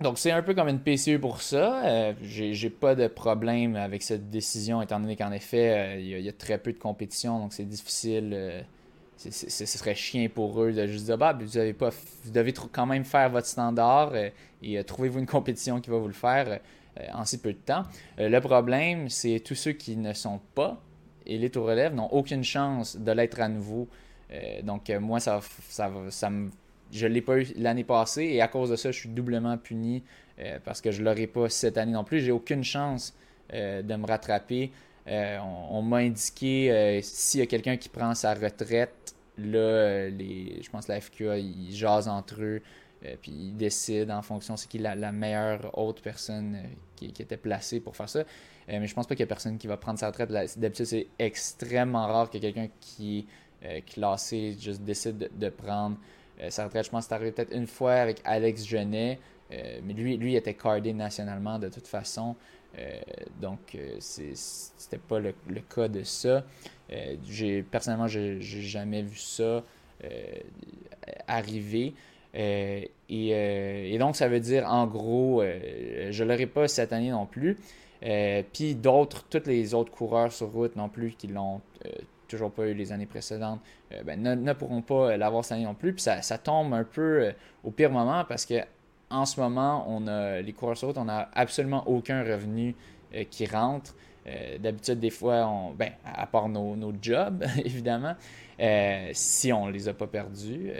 [0.00, 1.84] Donc, c'est un peu comme une PCE pour ça.
[1.84, 6.28] Euh, j'ai pas de problème avec cette décision, étant donné qu'en effet, euh, il y,
[6.28, 8.30] a très peu de compétition, donc c'est difficile.
[8.32, 8.62] Euh,
[9.18, 11.90] ce serait chiant pour eux de juste dire bah, vous, avez pas,
[12.24, 14.14] vous devez quand même faire votre standard
[14.62, 16.58] et trouvez-vous une compétition qui va vous le faire
[17.12, 17.84] en si peu de temps.
[18.18, 20.82] le problème, c'est tous ceux qui ne sont pas
[21.26, 23.88] élite ou relève n'ont aucune chance de l'être à nouveau.
[24.62, 26.30] donc, moi, ça, ça, ça
[26.92, 29.56] je ne l'ai pas eu l'année passée et à cause de ça, je suis doublement
[29.56, 30.02] puni
[30.38, 32.20] euh, parce que je ne l'aurai pas cette année non plus.
[32.20, 33.14] J'ai aucune chance
[33.52, 34.72] euh, de me rattraper.
[35.08, 35.38] Euh,
[35.70, 40.86] on, m'a indiqué s'il y a quelqu'un qui prend sa retraite, là, les, je pense
[40.86, 42.62] que la FQA, ils jasent entre eux.
[43.22, 46.58] Puis ils décident en fonction c'est qui la, la meilleure autre personne
[46.96, 48.24] qui, était placée pour faire ça.
[48.68, 50.30] mais je pense pas qu'il y a personne qui va prendre sa retraite.
[50.58, 53.26] D'habitude, c'est extrêmement rare que quelqu'un qui
[53.62, 55.96] est classé juste décide de prendre
[56.48, 59.18] sa retraite, je pense que c'est arrivé peut-être une fois avec Alex Genet.
[59.50, 62.36] mais lui, lui était cardé nationalement de toute façon.
[63.40, 66.44] donc, c'était pas le, le, cas de ça.
[67.26, 69.64] j'ai personnellement, j'ai jamais vu ça
[71.26, 71.94] arriver.
[72.34, 76.92] Euh, euh, et, donc, ça veut dire, en gros, euh, je ne l'aurai pas cette
[76.92, 77.56] année non plus.
[78.52, 81.60] Puis d'autres, tous les autres coureurs sur route non plus qui l'ont
[82.28, 83.60] toujours pas eu les années précédentes,
[84.06, 85.92] ben, ne, pourront pas l'avoir cette année non plus.
[85.92, 87.30] Puis ça, tombe un peu
[87.62, 88.54] au pire moment parce que
[89.10, 92.74] en ce moment, on a les coureurs sur route, on n'a absolument aucun revenu
[93.28, 93.94] qui rentre.
[94.60, 98.14] D'habitude, des fois, ben, à part nos, nos jobs, évidemment,
[99.12, 100.70] si on ne les a pas perdus.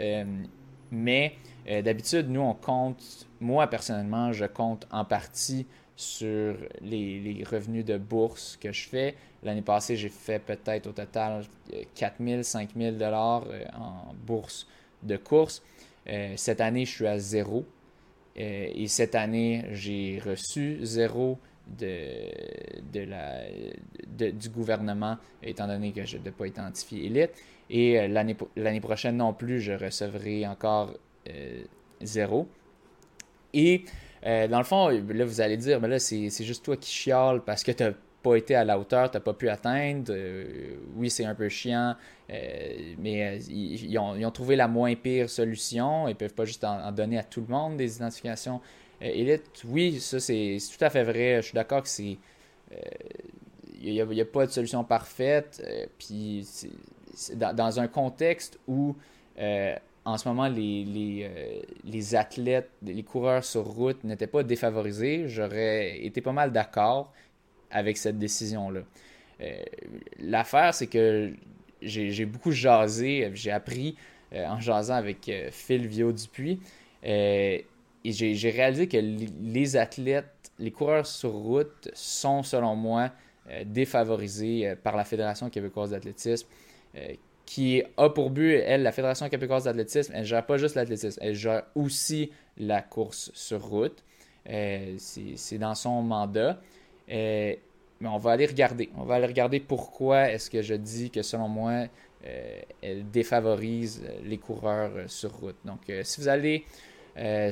[0.91, 1.33] Mais
[1.69, 7.97] euh, d'habitude, nous, on compte, moi personnellement, je compte en partie sur les, revenus de
[7.97, 9.15] bourse que je fais.
[9.43, 11.43] L'année passée, j'ai fait peut-être au total
[11.95, 14.67] 4 000, 5 000 dollars euh, en bourse
[15.03, 15.61] de course.
[16.07, 17.65] Euh, cette année, je suis à zéro.
[18.35, 22.31] et cette année, j'ai reçu zéro de,
[24.31, 27.31] du gouvernement, étant donné que je n'ai pas identifié élite.
[27.71, 28.07] Et euh,
[28.57, 30.93] l'année prochaine non plus, je recevrai encore
[31.29, 31.63] euh,
[32.01, 32.47] zéro.
[33.53, 33.85] Et
[34.25, 37.41] euh, dans le fond, là, vous allez dire, mais là, c'est juste toi qui chiales
[37.41, 40.13] parce que tu n'as pas été à la hauteur, tu n'as pas pu atteindre.
[40.95, 41.95] oui, c'est un peu chiant,
[42.29, 46.09] mais ils, ont, trouvé la moins pire solution.
[46.09, 48.59] Ils peuvent pas juste en, donner à tout le monde des identifications
[48.99, 49.63] élite.
[49.65, 51.37] Oui, ça, c'est tout à fait vrai.
[51.37, 52.17] Je suis d'accord que c'est.
[53.81, 55.65] Il n'y a, pas de solution parfaite.
[55.97, 56.45] puis
[57.35, 58.95] dans, un contexte où
[59.39, 65.27] euh, en ce moment les, euh, les, athlètes, les coureurs sur route n'étaient pas défavorisés,
[65.27, 67.13] j'aurais été pas mal d'accord
[67.69, 68.81] avec cette décision-là.
[69.41, 69.63] Euh,
[70.19, 71.33] l'affaire, c'est que
[71.81, 73.95] j'ai beaucoup jasé, j'ai appris
[74.33, 76.59] en jasant avec Phil Viau-Dupuis,
[77.03, 77.65] et
[78.05, 83.09] j'ai réalisé que les athlètes, les coureurs sur route sont, selon moi,
[83.65, 86.47] défavorisés par la Fédération québécoise d'athlétisme.
[86.95, 87.13] Euh,
[87.45, 91.19] qui a pour but, elle, la Fédération québécoise d'athlétisme, elle ne gère pas juste l'athlétisme,
[91.21, 94.03] elle gère aussi la course sur route.
[94.49, 96.61] Euh, c'est dans son mandat.
[97.11, 97.53] Euh,
[97.99, 98.89] mais on va aller regarder.
[98.95, 101.87] On va aller regarder pourquoi est-ce que je dis que selon moi,
[102.81, 105.57] elle défavorise les coureurs sur route.
[105.65, 106.65] Donc, si vous allez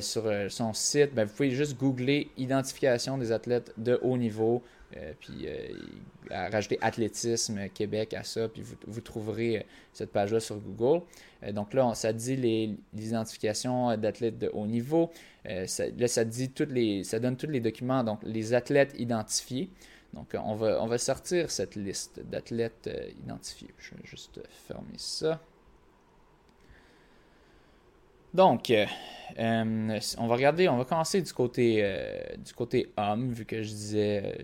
[0.00, 4.62] sur son site, ben, vous pouvez juste googler identification des athlètes de haut niveau.
[4.96, 5.68] Euh, puis euh,
[6.50, 11.04] rajouter athlétisme Québec à ça, puis vous, trouverez euh, cette page-là sur Google.
[11.52, 15.12] donc là, ça dit les, identifications d'athlètes de haut niveau.
[15.44, 19.70] Là, ça dit toutes les, ça donne tous les documents, donc les athlètes identifiés.
[20.12, 22.90] Donc on va, on va sortir cette liste d'athlètes
[23.22, 23.70] identifiés.
[23.78, 25.40] Je vais juste fermer ça.
[28.34, 28.72] Donc,
[29.38, 33.68] euh, euh, on va regarder, on va commencer du côté, euh, homme, vu que je
[33.68, 34.38] disais,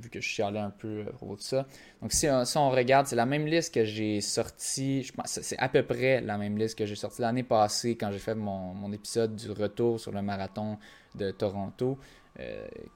[0.00, 1.66] vu que je chialais un peu à propos de ça.
[2.02, 6.20] Donc, si, on regarde, c'est la même liste que j'ai sortie, c'est à peu près
[6.20, 9.50] la même liste que j'ai sortie l'année passée quand j'ai fait mon, mon, épisode du
[9.50, 10.78] retour sur le marathon
[11.14, 11.98] de Toronto.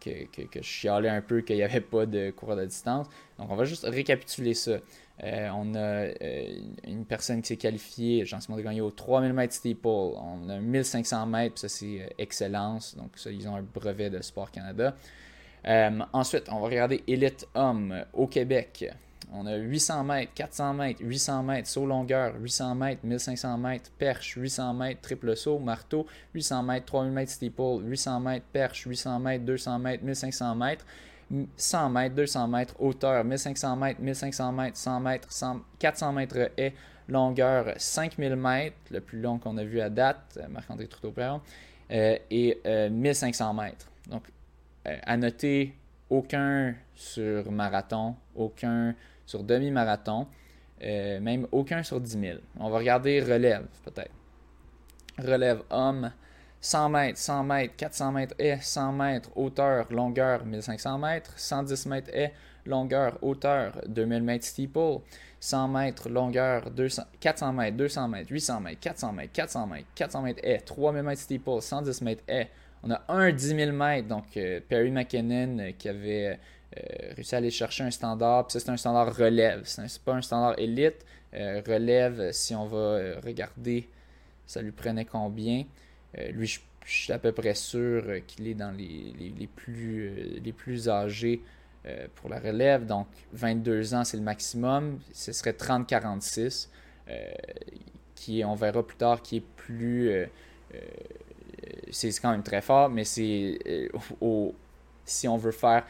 [0.00, 0.10] que,
[0.54, 3.06] je chialais un peu qu'il n'y avait pas de cours de distance.
[3.38, 4.78] Donc, on va juste récapituler ça.
[5.24, 9.86] Euh, on a euh, une personne qui s'est qualifiée, Jean-Simon gagné au 3000 mètres steeple.
[9.86, 12.96] On a 1500 mètres, ça c'est euh, excellence.
[12.96, 14.94] Donc ça, ils ont un brevet de Sport Canada.
[16.12, 18.90] ensuite, on va regarder Elite Homme au Québec.
[19.32, 24.36] On a 800 mètres, 400 mètres, 800 mètres, saut longueur, 800 mètres, 1500 mètres, perche,
[24.36, 29.44] 800 mètres, triple saut, marteau, 800 mètres, 3000 mètres steeple, 800 mètres, perche, 800 mètres,
[29.44, 30.86] 200 mètres, 1500 mètres.
[31.56, 35.28] 100 mètres, 200 mètres, hauteur 1500 mètres, 1500 mètres, 100 mètres,
[35.78, 36.74] 400 mètres haie,
[37.08, 41.40] longueur 5000 mètres, le plus long qu'on a vu à date, euh, Marc-André Trudeau-Perron,
[41.90, 42.60] euh, et
[42.90, 43.90] 1500 euh, mètres.
[44.08, 44.24] Donc,
[44.84, 45.74] à noter,
[46.08, 48.94] aucun sur marathon, aucun
[49.26, 50.26] sur demi-marathon,
[50.80, 52.38] même aucun sur 10 000.
[52.58, 54.12] On va regarder relève, peut-être.
[55.18, 56.10] Relève homme,
[56.60, 62.10] 100 mètres, 100 mètres, 400 mètres haie, 100 mètres, hauteur, longueur 1500 mètres, 110 mètres
[62.12, 62.32] haie,
[62.66, 64.98] longueur, hauteur 2000 mètres steeple,
[65.40, 70.22] 100 mètres, longueur 200, 400 mètres, 200 mètres, 800 mètres, 400 mètres, 400 mètres, 400
[70.22, 72.48] mètres haie, 3000 mètres steeple, 110 mètres haie.
[72.82, 76.38] On a un 10 000 mètres, donc euh, Perry McKinnon euh, qui avait
[76.76, 80.14] euh, réussi à aller chercher un standard, puis ça c'est un standard relève, c'est pas
[80.14, 81.04] un standard élite.
[81.32, 83.88] relève, si on va regarder,
[84.46, 85.64] ça lui prenait combien?
[86.16, 90.08] Euh, lui, je, suis à peu près sûr euh, qu'il est dans les, les, plus,
[90.08, 91.42] euh, les plus âgés
[92.16, 92.84] pour la relève.
[92.84, 94.98] Donc, 22 ans, c'est le maximum.
[95.12, 96.68] Ce serait 30-46.
[98.14, 100.12] qui on verra plus tard, qui est plus.
[101.90, 103.58] c'est quand même très fort, mais c'est.
[105.06, 105.86] si on veut faire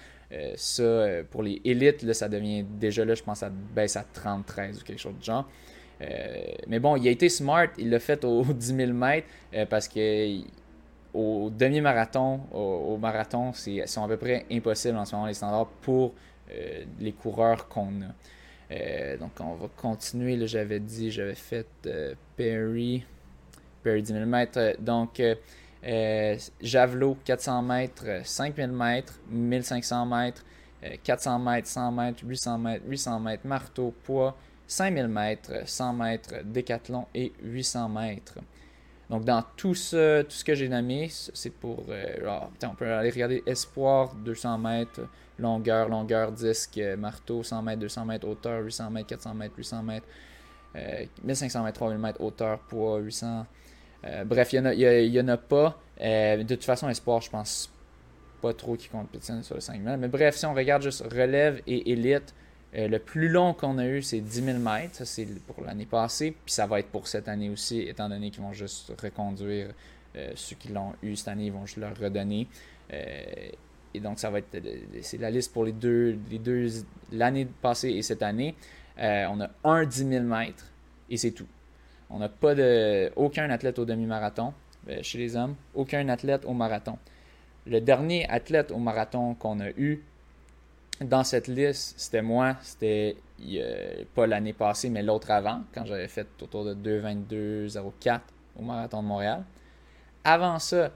[0.55, 4.67] ça pour les élites, là, ça devient déjà là, je pense, ça baisse à 33
[4.67, 5.51] ou quelque chose de genre.
[6.01, 9.27] Mais bon, il a été smart, il l'a fait aux 10 000 mètres
[9.69, 10.43] parce que
[11.15, 15.69] au demi-marathon, au, marathon, c'est sont à peu près impossibles en ce moment les standards
[15.83, 16.15] pour
[16.51, 18.15] euh, les coureurs qu'on a.
[18.71, 20.47] Euh, donc on va continuer.
[20.47, 23.05] J'avais dit, j'avais fait euh, Perry,
[23.83, 24.77] Perry 10 000 mètres.
[24.81, 25.23] Donc
[26.61, 30.45] Javelot 400 mètres, 5000 mètres, 1500 mètres,
[31.03, 34.37] 400 mètres, 100 mètres, 800 mètres, 800 mètres, marteau, poids,
[34.69, 38.39] 5000 mètres, 100 mètres, décathlon et 800 mètres.
[39.09, 41.87] Donc, dans tout ça, tout ce que j'ai nommé, c'est pour.
[41.89, 45.01] Euh, on peut aller regarder Espoir, 200 mètres,
[45.39, 49.83] longueur, longueur, disque, euh, marteau, 100 mètres, 200 mètres, hauteur, 800 mètres, 400 mètres, 800
[49.83, 50.07] mètres,
[51.25, 53.47] 1500 mètres, 3000 mètres, hauteur, poids, 800.
[54.05, 55.81] Euh, bref, il n'y en, a pas.
[55.99, 57.73] de toute façon, Espoir, je pense
[58.43, 59.97] pas trop qui compétitionne sur le 5000.
[59.97, 62.35] Mais bref, si on regarde juste relève et élite,
[62.75, 64.97] euh, le plus long qu'on a eu, c'est 10 000 mètres.
[64.97, 66.35] Ça, c'est pour l'année passée.
[66.45, 69.69] Puis ça va être pour cette année aussi, étant donné qu'ils vont juste reconduire
[70.17, 72.47] euh, ceux qui l'ont eu cette année, ils vont juste leur redonner.
[72.93, 73.49] Euh,
[73.95, 74.57] et donc, ça va être
[75.03, 76.69] c'est la liste pour les deux, les deux
[77.11, 78.55] l'année passée et cette année.
[78.99, 80.67] on a un 10 000 mètres
[81.09, 81.47] et c'est tout.
[82.11, 84.53] On n'a pas de aucun athlète au demi-marathon
[85.03, 86.99] chez les hommes, aucun athlète au marathon.
[87.67, 90.03] Le dernier athlète au marathon qu'on a eu,
[91.01, 93.17] dans cette liste, c'était moi, c'était
[94.15, 98.21] pas l'année passée, mais l'autre avant, quand j'avais fait autour de 2,22,04
[98.59, 99.45] au Marathon de Montréal.
[100.25, 100.91] Avant ça,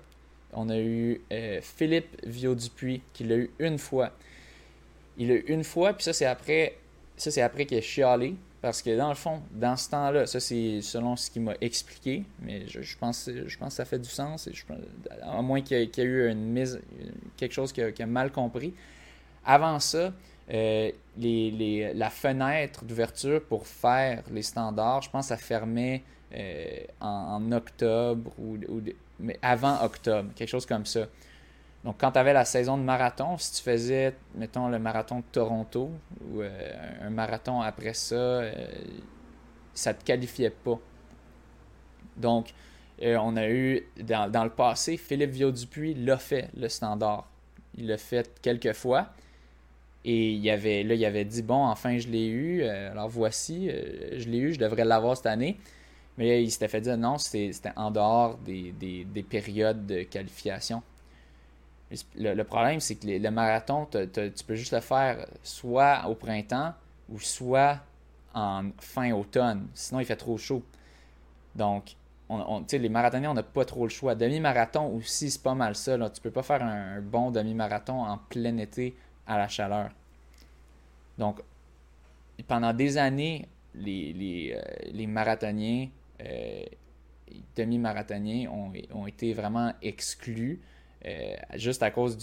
[0.53, 4.11] on a eu euh, Philippe Viau-Dupuis, qui l'a eu une fois.
[5.17, 6.77] Il l'a eu une fois, puis ça, c'est après,
[7.17, 8.35] ça, c'est après qu'il ait chialé.
[8.61, 12.23] Parce que dans le fond, dans ce temps-là, ça c'est selon ce qu'il m'a expliqué,
[12.39, 14.49] mais je, pense, je pense que ça fait du sens,
[15.21, 16.81] à moins qu'il y, ait eu une mise,
[17.37, 18.73] quelque chose qu'il a mal compris.
[19.45, 20.13] Avant ça,
[20.51, 26.03] euh, la fenêtre d'ouverture pour faire les standards, je pense que ça fermait
[26.35, 28.57] euh, en, octobre ou,
[29.21, 31.07] mais avant octobre, quelque chose comme ça.
[31.85, 35.25] Donc, quand tu avais la saison de marathon, si tu faisais, mettons, le marathon de
[35.33, 35.91] Toronto
[36.31, 38.43] ou euh, un marathon après ça,
[39.75, 40.79] ça ne te qualifiait pas.
[42.17, 42.53] Donc,
[43.01, 47.29] on a eu, dans, dans, le passé, Philippe Viau-Dupuis l'a fait, le standard.
[47.77, 49.09] Il l'a fait quelques fois.
[50.05, 52.63] Et il avait, là, il avait dit Bon, enfin, je l'ai eu.
[52.63, 55.59] Euh, alors voici, euh, je l'ai eu, je devrais l'avoir cette année.
[56.19, 58.75] Mais il s'était fait dire non, c'était en dehors des,
[59.29, 60.83] périodes de qualification.
[62.17, 66.75] Le, problème, c'est que le marathon, tu peux juste le faire soit au printemps
[67.09, 67.81] ou soit
[68.35, 69.69] en fin automne.
[69.75, 70.63] Sinon, il fait trop chaud.
[71.55, 71.97] Donc,
[72.29, 74.15] on, les marathoniens, on n'a pas trop le choix.
[74.15, 75.97] Demi-marathon aussi, c'est pas mal ça.
[75.97, 76.11] Là.
[76.11, 78.95] Tu peux pas faire un bon demi-marathon en plein été
[79.27, 79.91] à la chaleur.
[81.19, 81.41] Donc,
[82.47, 85.89] pendant des années, les, les, euh, marathoniens,
[86.23, 86.63] euh,
[87.57, 90.61] demi-marathoniens ont, été vraiment exclus
[91.07, 92.17] euh, juste à cause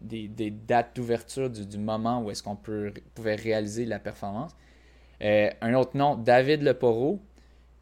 [0.00, 4.54] des, dates d'ouverture du, moment où est-ce qu'on pouvait réaliser la performance.
[5.20, 7.20] un autre nom, David Leporo,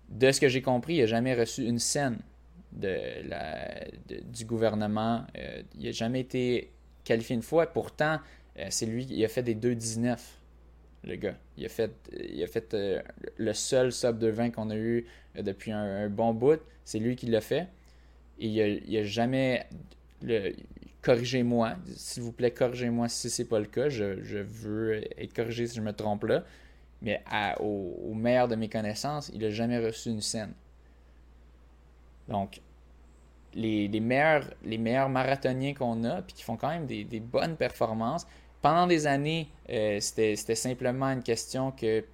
[0.09, 2.19] de ce que j'ai compris, il n'a jamais reçu une scène
[2.73, 2.99] de
[4.23, 5.25] du gouvernement.
[5.77, 6.71] il n'a jamais été
[7.11, 7.67] qualifié une fois.
[7.67, 8.21] Pourtant,
[8.59, 10.17] euh, c'est lui qui a fait des 2-19,
[11.05, 11.37] le gars.
[11.57, 13.03] Il a fait, il a fait euh,
[13.37, 16.61] le seul sub de 20 qu'on a eu euh, depuis un, bon bout.
[16.85, 17.67] C'est lui qui l'a fait.
[18.39, 19.67] Et il a, a jamais.
[21.03, 23.89] Corrigez-moi, s'il vous plaît, corrigez-moi si c'est pas le cas.
[23.89, 26.45] Je, veux être corrigé si je me trompe là.
[27.03, 27.23] Mais
[27.59, 30.53] au, au, meilleur de mes connaissances, il n'a jamais reçu une scène.
[32.29, 32.61] Donc,
[33.55, 38.27] les, meilleurs, les meilleurs marathoniens qu'on a, puis qui font quand même des, bonnes performances.
[38.63, 42.05] Pendant des années, euh, c'était simplement une question que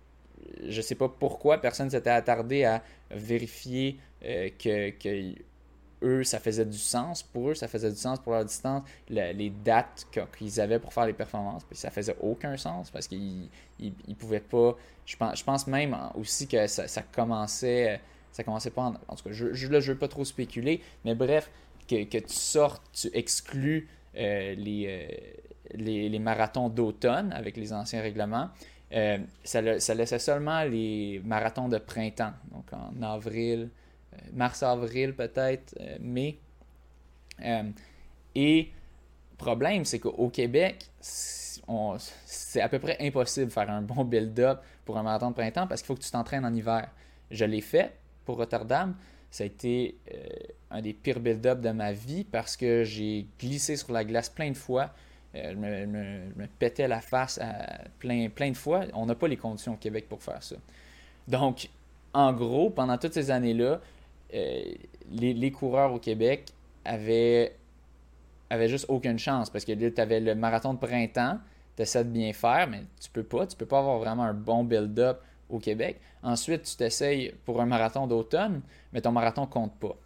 [0.63, 5.35] je ne sais pas pourquoi personne s'était attardé à vérifier euh, que,
[6.03, 9.51] eux, ça faisait du sens pour eux, ça faisait du sens pour leur distance, les
[9.65, 13.49] dates qu'ils avaient pour faire les performances, puis ça faisait aucun sens parce qu'ils
[13.81, 14.77] ne pouvaient pas.
[15.07, 18.01] Je pense, je pense même aussi que ça, ça commençait
[18.37, 18.95] ça commençait pas en.
[19.09, 21.51] En tout cas, je, je, là, je veux pas trop spéculer, mais bref,
[21.89, 25.07] que, tu sortes, tu exclus euh, euh,
[25.75, 28.51] les, les, marathons d'automne avec les anciens règlements.
[28.93, 33.71] Euh, ça, laissait seulement les marathons de printemps, donc en avril,
[34.35, 36.39] mars-avril peut-être, mai.
[38.35, 38.71] et
[39.39, 44.99] problème, c'est qu'au Québec, c'est à peu près impossible de faire un bon build-up pour
[44.99, 46.91] un marathon de printemps parce qu'il faut que tu t'entraînes en hiver.
[47.31, 47.97] Je l'ai fait
[48.27, 48.95] pour Rotterdam.
[49.31, 50.17] Ça a été euh,
[50.71, 54.51] un des pires build-up de ma vie parce que j'ai glissé sur la glace plein
[54.51, 54.91] de fois.
[55.35, 57.41] Euh, je, me, pétais la face
[57.99, 58.85] plein, plein de fois.
[58.95, 60.57] On n'a pas les conditions au Québec pour faire ça.
[61.29, 61.69] Donc,
[62.13, 63.81] en gros, pendant toutes ces années-là,
[64.35, 64.63] euh,
[65.11, 66.47] les, coureurs au Québec
[66.85, 67.55] avaient,
[68.51, 71.39] avaient juste aucune chance parce que tu avais le marathon de printemps,
[71.77, 73.47] tu essaies de bien faire, mais tu peux pas.
[73.47, 76.01] Tu peux pas avoir vraiment un bon build-up au Québec.
[76.23, 79.97] Ensuite, tu t'essayes pour un marathon d'automne, mais ton marathon compte pas.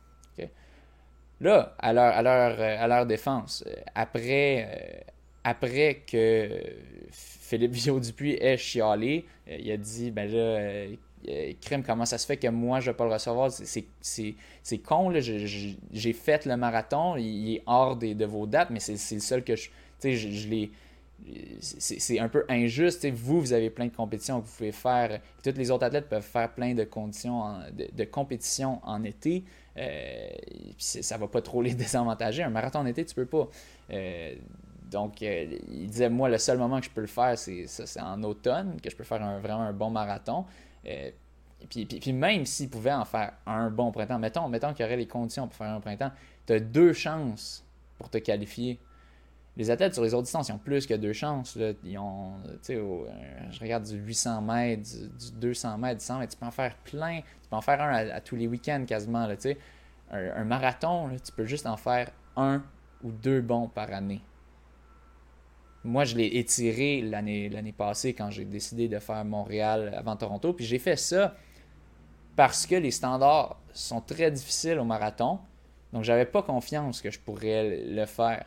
[1.41, 5.01] Là, à leur, à, leur, leur défense, euh, après, euh,
[5.43, 6.51] après que
[7.11, 10.39] Philippe Villot-Dupuis ait chialé, il a dit ben là,
[11.29, 13.51] euh, crime, comment ça se fait que moi, je ne vais pas le recevoir?
[13.51, 19.21] C'est con, j'ai fait le marathon, il est hors de vos dates, mais c'est le
[19.21, 19.71] seul que je.
[19.99, 20.71] Sais, je, l'ai
[21.61, 23.07] c'est un peu injuste.
[23.11, 25.21] vous, vous avez plein de compétitions que vous pouvez faire.
[25.43, 29.45] Tous les autres athlètes peuvent faire plein de conditions de, compétitions en été.
[29.77, 30.31] Euh,
[30.79, 32.43] ça va pas trop les désavantager.
[32.43, 33.49] Un marathon en été, tu peux pas.
[33.91, 34.35] Euh,
[34.91, 37.67] donc, euh, il disait, moi, le seul moment que je peux le faire, c'est
[38.01, 40.47] en automne, que je peux faire un, vraiment un bon marathon.
[41.69, 44.97] Puis, puis, même s'il pouvait en faire un bon printemps, mettons, mettons qu'il y aurait
[44.97, 46.11] les conditions pour faire un printemps,
[46.47, 47.65] tu as deux chances
[47.99, 48.81] pour te qualifier.
[49.61, 51.59] Les athlètes sur les autres distances, ils ont plus que deux chances.
[51.85, 52.33] Ils ont,
[52.71, 53.05] euh,
[53.51, 56.75] je regarde du 800 mètres, du, 200 mètres, du 100 mètres, tu peux en faire
[56.77, 57.21] plein.
[57.21, 59.29] Tu peux en faire un à, tous les week-ends quasiment.
[59.29, 62.63] Un, un marathon, tu peux juste en faire un
[63.05, 64.23] ou deux bons par année.
[65.85, 70.55] Moi, je l'ai étiré l'année passée quand j'ai décidé de faire Montréal avant Toronto.
[70.55, 71.35] Puis j'ai fait ça
[72.35, 75.39] parce que les standards sont très difficiles au marathon.
[75.93, 78.47] Donc, j'avais pas confiance que je pourrais le faire.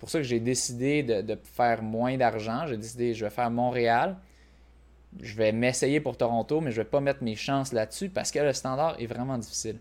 [0.00, 2.66] C'est pour ça que j'ai décidé de, faire moins d'argent.
[2.66, 4.16] J'ai décidé, je vais faire Montréal.
[5.20, 8.38] Je vais m'essayer pour Toronto, mais je vais pas mettre mes chances là-dessus parce que
[8.38, 9.78] le standard est vraiment difficile.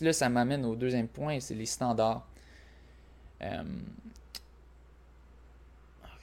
[0.00, 2.26] Là, ça m'amène au deuxième point, c'est les standards.
[3.42, 3.62] Euh,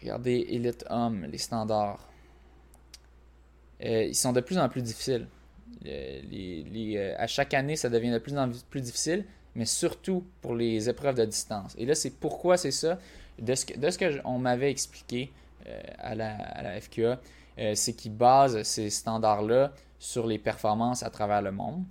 [0.02, 2.06] Regardez Elite Homme, les standards.
[3.82, 5.26] Euh, ils sont de plus en plus difficiles.
[5.86, 9.24] Euh, à chaque année, ça devient de plus en plus difficile,
[9.58, 11.76] mais surtout pour les épreuves de distance.
[11.78, 12.98] Et là, c'est pourquoi c'est ça.
[13.38, 15.32] De ce que, de ce qu'on m'avait expliqué
[15.68, 17.20] euh, à, la, à, la, FQA,
[17.74, 21.84] c'est qu'ils basent ces standards-là sur les performances à travers le monde,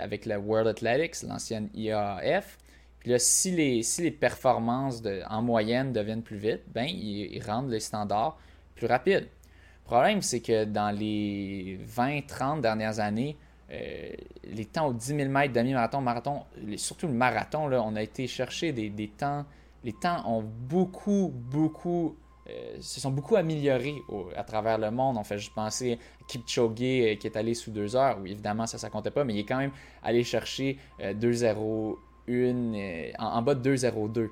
[0.00, 2.58] avec la World Athletics, l'ancienne IAAF,
[3.02, 7.68] puis là, si les, si les performances en moyenne deviennent plus vite, ben, ils, rendent
[7.68, 8.38] les standards
[8.76, 9.26] plus rapides.
[9.26, 13.36] Le problème, c'est que dans les 20-30 dernières années,
[13.72, 14.12] euh,
[14.44, 16.42] les temps aux 10 000 mètres, demi-marathon, marathon,
[16.76, 19.44] surtout le marathon, on a été chercher des, temps.
[19.84, 22.16] Les temps ont beaucoup, beaucoup
[22.50, 24.02] euh, se sont beaucoup améliorés
[24.36, 25.16] à travers le monde.
[25.16, 28.18] On fait juste penser à Kipchoge euh, qui est allé sous deux heures.
[28.20, 29.70] Oui, évidemment, ça ne comptait pas, mais il est quand même
[30.02, 34.28] allé chercher 2-0 une, euh, en, bas de 2,02.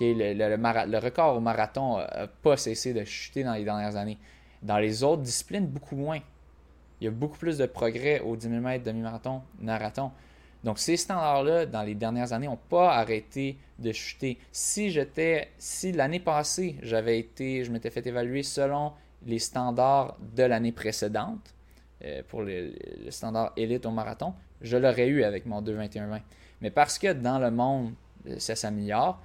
[0.00, 4.18] Le, le, record au marathon n'a pas cessé de chuter dans les dernières années.
[4.62, 6.20] Dans les autres disciplines, beaucoup moins.
[7.00, 10.10] Il y a beaucoup plus de progrès au 10 000 mètres, demi-marathon, marathon.
[10.64, 14.38] Donc ces standards-là, dans les dernières années, n'ont pas arrêté de chuter.
[14.50, 18.92] Si j'étais, si l'année passée, j'avais été, je m'étais fait évaluer selon
[19.26, 21.54] les standards de l'année précédente,
[22.04, 22.72] euh, pour le,
[23.10, 26.20] standard élite au marathon, je l'aurais eu avec mon 2,21,20.
[26.60, 27.92] Mais parce que dans le monde,
[28.28, 29.20] euh, ça s'améliore,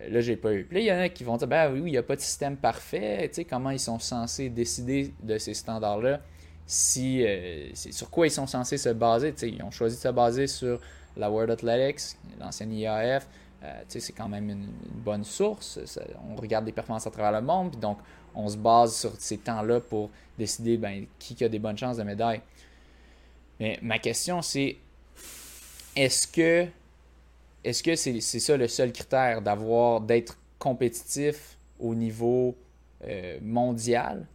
[0.00, 0.64] euh, là, j'ai pas eu.
[0.64, 2.16] Puis là, il y en a qui vont dire, ben oui, il n'y a pas
[2.16, 3.28] de système parfait.
[3.28, 6.20] Tu sais, comment ils sont censés décider de ces standards-là?
[6.66, 9.34] Si, euh, sur quoi ils sont censés se baser?
[9.42, 10.80] Ils ont choisi de se baser sur
[11.16, 13.26] la World Athletics, l'ancienne IAF.
[13.88, 14.68] sais, c'est quand même une,
[15.04, 15.78] bonne source.
[16.28, 17.98] on regarde des performances à travers le monde, donc
[18.34, 22.02] on se base sur ces temps-là pour décider ben, qui a des bonnes chances de
[22.02, 22.42] médaille.
[23.60, 24.76] Mais ma question, c'est
[25.96, 26.66] est-ce que
[27.96, 29.40] c'est ça le seul critère
[30.02, 32.54] d'être compétitif au niveau
[33.04, 34.26] euh, mondial?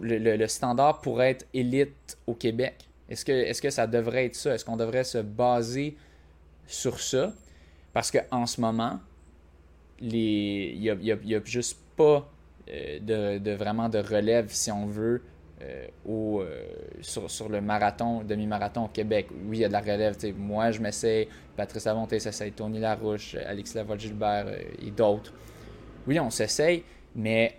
[0.00, 2.88] Le, standard pour être élite au Québec?
[3.08, 4.54] Est-ce que, est que ça devrait être ça?
[4.54, 5.96] Est-ce qu'on devrait se baser
[6.66, 7.32] sur ça?
[7.92, 9.00] Parce qu'en ce moment,
[10.00, 12.30] il n'y a, a, juste pas
[12.70, 15.22] euh, de, vraiment de relève, si on veut,
[15.62, 16.46] euh, euh,
[17.00, 19.28] sur, le marathon, demi-marathon au Québec.
[19.46, 20.16] Oui, il y a de la relève.
[20.36, 24.46] Moi, je m'essaie, Patrice Avonté s'essaye, Tony Larouche, Alex Lavoie-Gilbert
[24.80, 25.32] et d'autres.
[26.06, 26.84] Oui, on s'essaye,
[27.16, 27.56] mais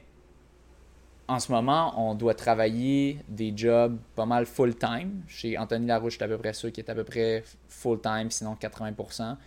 [1.30, 5.22] en ce moment, on doit travailler des jobs pas mal full-time.
[5.28, 8.56] Chez Anthony Larouche, c'est à peu près ça qui est à peu près full-time, sinon
[8.56, 9.38] 80%.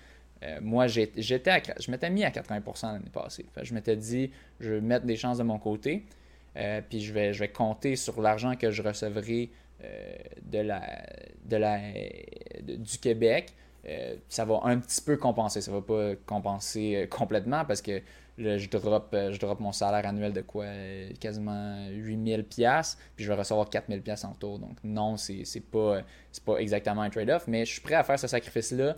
[0.61, 3.47] moi, j'étais je m'étais mis à 80% l'année passée.
[3.61, 4.30] je m'étais dit,
[4.61, 6.07] je vais mettre des chances de mon côté.
[6.57, 9.51] Euh, puis je vais, je vais compter sur l'argent que je recevrai
[10.43, 10.83] de la,
[11.45, 11.80] de la,
[12.62, 13.53] du Québec.
[14.28, 15.61] ça va un petit peu compenser.
[15.61, 18.01] Ça va pas compenser complètement parce que
[18.39, 20.66] je drop, je drop mon salaire annuel de quoi
[21.20, 24.59] quasiment 8000 pièces puis je vais recevoir 4000 pièces en tour.
[24.59, 28.18] Donc non, c'est pas c'est pas exactement un trade-off, mais je suis prêt à faire
[28.18, 28.97] ce sacrifice là.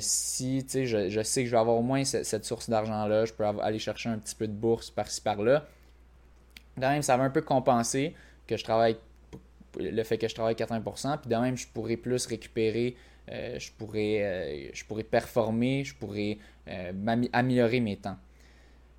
[0.00, 3.44] si je, je sais que je vais avoir au moins cette, source d'argent-là, je peux
[3.44, 5.66] aller chercher un petit peu de bourse par-ci par-là.
[6.80, 8.14] Quand même, ça va un peu compenser
[8.46, 8.96] que je travaille
[9.78, 12.96] le fait que je travaille 80%, puis de même, je pourrais plus récupérer,
[13.30, 16.38] euh, je, pourrais, euh, je pourrais performer, je pourrais
[16.68, 16.92] euh,
[17.32, 18.16] améliorer mes temps.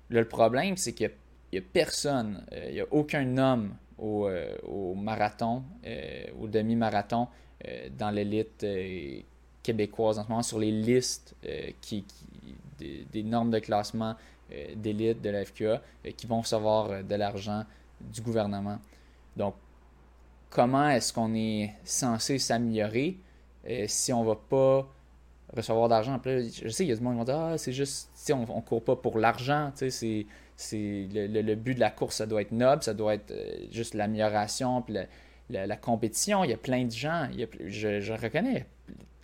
[0.08, 1.10] Le problème, c'est qu'il
[1.52, 4.28] n'y a, personne, il n'y a aucun homme au,
[4.66, 5.62] au marathon,
[6.40, 7.28] au demi-marathon,
[7.98, 8.64] dans l'élite
[9.62, 11.34] québécoise en ce moment, sur les listes
[11.80, 12.04] qui,
[12.78, 14.14] des, normes de classement
[14.76, 15.82] d'élite de la FQA,
[16.16, 17.64] qui vont recevoir de l'argent
[18.00, 18.78] du gouvernement.
[19.36, 19.54] Donc,
[20.50, 23.18] comment est-ce qu'on est censé s'améliorer
[23.68, 24.88] euh, si on ne va pas
[25.54, 26.20] recevoir d'argent?
[26.24, 28.60] Je sais qu'il y a du monde qui vont dire Ah, c'est juste, on ne
[28.60, 29.72] court pas pour l'argent.
[29.74, 30.26] C'est,
[30.70, 34.82] le, but de la course, ça doit être noble, ça doit être euh, juste l'amélioration,
[34.82, 34.96] puis
[35.50, 36.42] la, compétition.
[36.44, 37.28] Il y a plein de gens,
[37.66, 38.66] je, reconnais,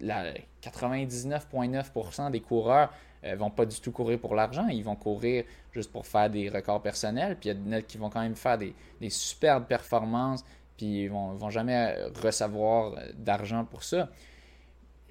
[0.00, 2.92] 99,9% des coureurs
[3.24, 6.50] euh, vont pas du tout courir pour l'argent, ils vont courir juste pour faire des
[6.50, 10.44] records personnels, puis il y a qui vont quand même faire des, des superbes performances,
[10.76, 14.10] puis ils vont, vont jamais recevoir d'argent pour ça.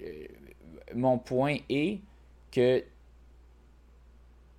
[0.01, 0.25] Euh,
[0.95, 2.01] mon point est
[2.51, 2.83] que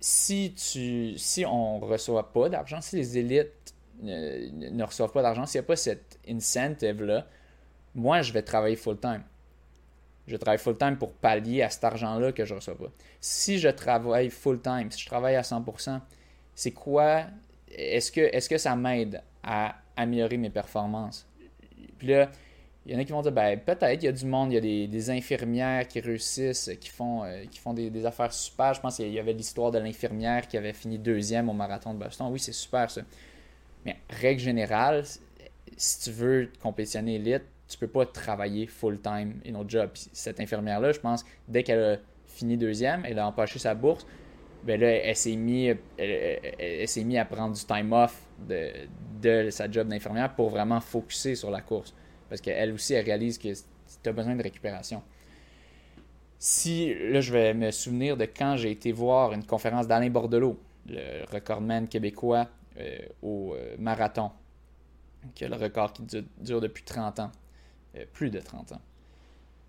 [0.07, 5.23] si, tu, si on ne reçoit pas d'argent, si les élites ne, ne reçoivent pas
[5.23, 7.25] d'argent, s'il n'y a pas cette incentive-là,
[7.95, 9.23] moi, je vais travailler full-time.
[10.27, 12.91] Je travaille full-time pour pallier à cet argent-là que je ne reçois pas.
[13.19, 15.99] Si je travaille full-time, si je travaille à 100%,
[16.53, 17.23] c'est quoi,
[17.67, 21.27] est-ce que, est que ça m'aide à améliorer mes performances?
[21.97, 22.29] Puis là,
[22.85, 24.55] il y en a qui vont dire, ben, peut-être, il y a du monde, il
[24.55, 28.73] y a des, infirmières qui réussissent, qui font, euh, qui font des, affaires super.
[28.75, 31.99] Je pense qu'il y avait l'histoire de l'infirmière qui avait fini deuxième au marathon de
[31.99, 32.27] Boston.
[32.29, 33.01] Oui, c'est super ça.
[33.85, 35.03] Mais règle générale,
[35.75, 39.89] si tu veux compétitionner élite, tu peux pas travailler full-time in autre job.
[40.13, 44.05] cette infirmière-là, je pense, dès qu'elle a fini deuxième, elle a empoché sa bourse,
[44.63, 48.71] ben là, elle s'est mise mis à prendre du time off de,
[49.21, 51.95] de sa job d'infirmière pour vraiment focuser sur la course.
[52.35, 53.47] Parce qu'elle aussi, elle réalise que
[54.03, 55.01] tu as besoin de récupération.
[56.37, 60.59] Si, là, je vais me souvenir de quand j'ai été voir une conférence d'Alain Bordelot,
[60.85, 64.31] le recordman québécois euh, au euh, marathon,
[65.33, 66.03] qui a le record qui
[66.41, 67.31] dure depuis 30 ans.
[67.95, 68.81] Euh, plus de 30 ans.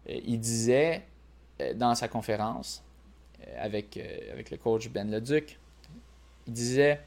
[0.08, 1.02] Il disait
[1.76, 2.82] dans sa conférence
[3.58, 3.96] avec,
[4.32, 5.56] avec le coach Ben Leduc,
[6.48, 6.98] il disait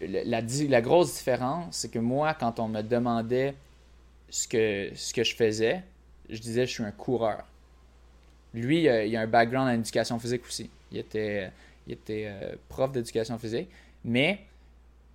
[0.00, 3.54] la, grosse différence, c'est que moi, quand on me demandait
[4.30, 5.82] ce que, ce que je faisais,
[6.28, 7.46] je disais je suis un coureur.
[8.54, 10.70] Lui, il a, un background en éducation physique aussi.
[10.90, 11.50] Il était,
[11.86, 12.32] il était
[12.68, 13.68] prof d'éducation physique,
[14.04, 14.40] mais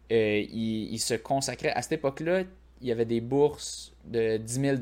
[0.10, 2.44] il, il, se consacrait, à cette époque-là,
[2.84, 4.78] il y avait des bourses de 10 000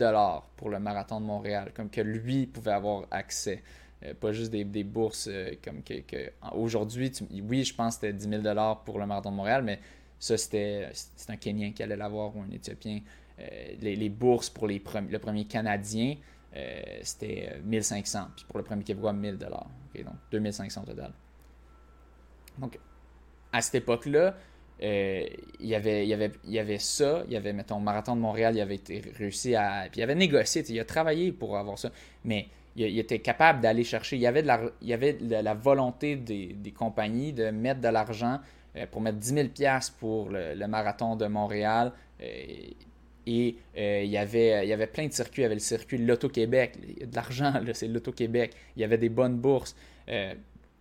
[0.58, 3.62] pour le marathon de Montréal, comme que lui pouvait avoir accès.
[4.04, 5.94] Euh, pas juste des, bourses euh, comme que,
[6.54, 7.12] aujourd'hui,
[7.48, 9.80] oui, je pense que c'était 10 000 pour le marathon de Montréal, mais
[10.20, 10.90] ça, c'était
[11.30, 13.02] un Kenyan qui allait l'avoir ou un Éthiopien.
[13.40, 16.16] Euh, les, bourses pour les le premier Canadien,
[17.02, 18.28] c'était 1500.
[18.36, 19.68] Puis pour le premier Québécois, 1000 dollars.
[19.96, 21.12] donc 2500 total.
[22.58, 22.78] Donc,
[23.54, 24.36] à cette époque-là,
[24.84, 25.26] euh,
[25.60, 28.56] il, y avait, y avait, y avait ça, il y avait, mettons, Marathon de Montréal,
[28.56, 29.88] il avait été réussi à.
[29.92, 31.92] Puis il avait négocié, il a travaillé pour avoir ça,
[32.24, 34.16] mais il, était capable d'aller chercher.
[34.16, 37.90] Il y avait de la, il avait la volonté des, des, compagnies de mettre de
[37.90, 38.40] l'argent
[38.76, 39.70] euh, pour mettre 10 000
[40.00, 41.92] pour le, Marathon de Montréal.
[42.22, 42.26] Euh,
[43.28, 45.42] et il, y avait, il y avait plein de circuits.
[45.42, 46.78] Il y avait le circuit Loto-Québec.
[46.84, 48.54] Il y a de l'argent, c'est Loto-Québec.
[48.76, 49.76] Il y avait des bonnes bourses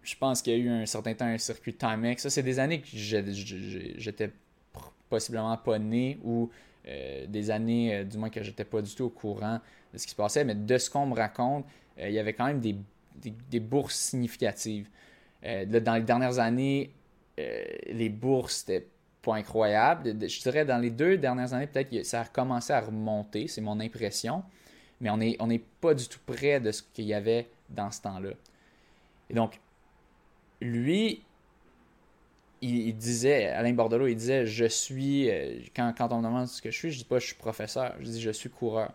[0.02, 2.22] je pense qu'il y a eu un certain temps un circuit Timex.
[2.22, 4.30] Ça, c'est des années que j'étais
[5.08, 6.50] possiblement pas né ou
[6.88, 9.60] euh, des années, euh, du moins, que j'étais pas du tout au courant
[9.92, 10.44] de ce qui se passait.
[10.44, 11.66] Mais de ce qu'on me raconte,
[11.98, 12.76] euh, il y avait quand même des,
[13.50, 14.88] des, bourses significatives.
[15.42, 16.90] dans les dernières années,
[17.36, 18.86] les bourses, c'était
[19.22, 20.16] pas incroyable.
[20.28, 23.60] Je dirais dans les deux dernières années, peut-être que ça a commencé à remonter, c'est
[23.60, 24.42] mon impression.
[25.00, 25.48] Mais on n'est on
[25.80, 28.30] pas du tout près de ce qu'il y avait dans ce temps-là.
[29.30, 29.58] Et donc,
[30.60, 31.22] lui,
[32.60, 36.60] il, disait, Alain Bordelot, il disait Je suis, euh, quand, quand on me demande ce
[36.60, 38.92] que je suis, je dis pas je suis professeur, je dis je suis coureur.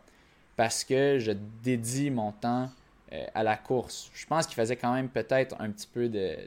[0.55, 1.31] Parce que je
[1.63, 2.69] dédie mon temps
[3.13, 4.09] euh, à la course.
[4.15, 6.37] Je pense qu'il faisait quand même peut-être un petit peu de,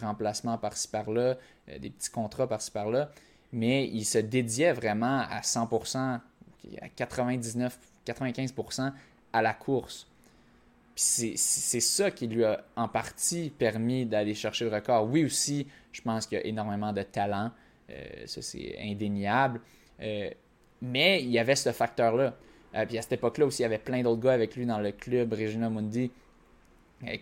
[0.00, 1.36] remplacement par-ci par-là,
[1.68, 3.10] euh, des petits contrats par-ci par-là,
[3.52, 6.20] mais il se dédiait vraiment à 100%, à
[6.96, 7.72] 99%,
[8.06, 8.92] 95%
[9.34, 10.06] à la course.
[10.94, 15.06] c'est ça qui lui a en partie permis d'aller chercher le record.
[15.10, 17.50] Oui aussi, je pense qu'il y a énormément de talent.
[17.90, 19.60] Euh, ça, c'est indéniable.
[20.80, 22.34] Mais il y avait ce facteur-là.
[22.74, 24.80] Euh, puis à cette époque-là aussi, il y avait plein d'autres gars avec lui dans
[24.80, 26.10] le club, Regina Mundi,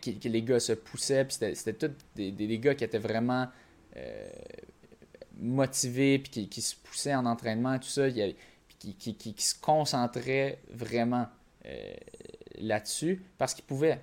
[0.00, 1.24] qui, les gars se poussaient.
[1.24, 3.48] Puis c'était tous des, gars qui étaient vraiment
[5.38, 8.08] motivés, puis qui, se poussaient en entraînement, tout ça.
[8.08, 11.26] puis qui, se concentraient vraiment
[12.58, 14.00] là-dessus parce qu'ils pouvaient.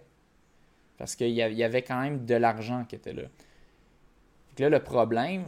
[0.98, 3.24] Parce qu'il y avait quand même de l'argent qui était là
[4.60, 5.46] là, le problème,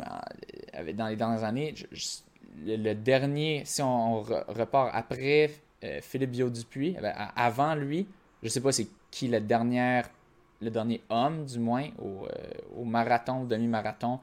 [0.75, 1.73] euh, dans les dernières années,
[2.65, 5.51] le, dernier, si on, repart après
[5.83, 8.07] euh, Philippe Biot-Dupuis, eh ben, avant lui,
[8.43, 10.01] je sais pas c'est qui le dernier,
[10.61, 14.19] le dernier homme, du moins, au, euh, marathon, demi-marathon,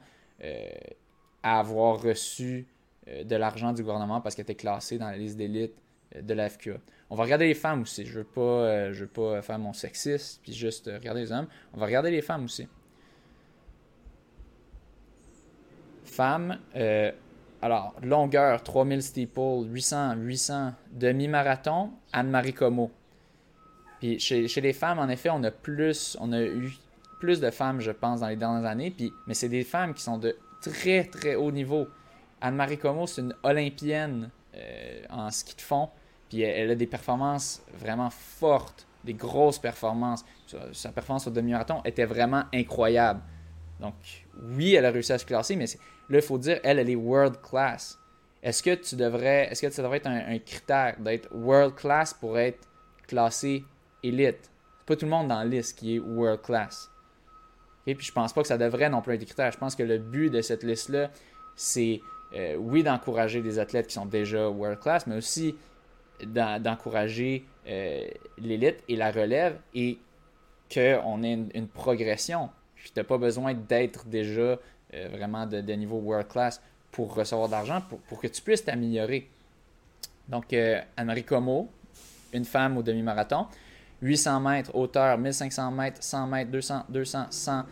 [1.43, 2.65] à avoir reçu
[3.07, 5.73] de l'argent du gouvernement parce qu'il était classé dans la liste d'élite
[6.15, 6.77] de la FQA.
[7.09, 8.05] On va regarder les femmes aussi.
[8.05, 11.47] Je veux pas, veux pas faire mon sexiste puis juste regarder les hommes.
[11.73, 12.67] On va regarder les femmes aussi.
[16.09, 17.11] Femmes, euh,
[17.61, 22.89] alors, longueur, 3000 steeple, 800, 800, demi-marathon, Anne-Marie Como.
[23.99, 26.71] Puis chez, les femmes, en effet, on a plus, on a eu
[27.19, 28.91] plus de femmes, je pense, dans les dernières années.
[28.91, 31.87] Puis, mais c'est des femmes qui sont de très, très haut niveau.
[32.39, 35.89] Anne-Marie Como, c'est une olympienne euh, en ski de fond.
[36.29, 40.23] Puis elle, a des performances vraiment fortes, des grosses performances.
[40.71, 43.19] sa performance au demi-marathon était vraiment incroyable.
[43.81, 43.95] Donc,
[44.41, 45.65] oui, elle a réussi à se classer, mais
[46.09, 47.99] là, il faut dire, elle, elle est world class.
[48.41, 52.37] Est-ce que tu devrais, est-ce que ça devrait être un, critère d'être world class pour
[52.37, 52.67] être
[53.07, 53.63] classé
[54.01, 54.49] élite?
[54.79, 56.89] C'est pas tout le monde dans la liste qui est world class.
[57.85, 59.51] Et puis je pense pas que ça devrait non plus être un critère.
[59.51, 61.11] Je pense que le but de cette liste-là,
[61.55, 62.01] c'est
[62.33, 65.55] euh, oui d'encourager des athlètes qui sont déjà world class, mais aussi
[66.23, 68.07] d'encourager euh,
[68.37, 69.97] l'élite et la relève et
[70.73, 72.49] qu'on ait une progression.
[72.75, 74.57] Puis tu n'as pas besoin d'être déjà
[74.93, 76.61] euh, vraiment de, niveau world class
[76.91, 79.29] pour recevoir d'argent, pour, pour, que tu puisses t'améliorer.
[80.27, 81.69] Donc, euh, Anne-Marie Como,
[82.33, 83.47] une femme au demi-marathon,
[84.01, 87.63] 800 mètres hauteur, 1500 mètres, 100 mètres, 200, 200, 100,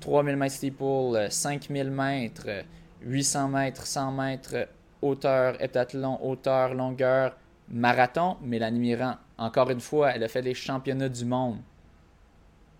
[0.00, 2.64] 3000 mètres steeple, 5000 mètres,
[3.02, 4.68] 800 mètres, 100 mètres,
[5.02, 7.36] hauteur, heptathlon, hauteur, longueur,
[7.68, 9.14] marathon, Mélanie Mirand.
[9.38, 11.58] Encore une fois, elle a fait les championnats du monde.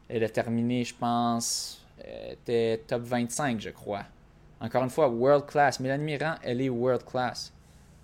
[0.09, 1.80] Elle a terminé, je pense,
[2.33, 4.05] était top 25, je crois.
[4.61, 5.81] Encore une fois, world class.
[5.81, 7.53] Mélanie Mirand, elle est world class.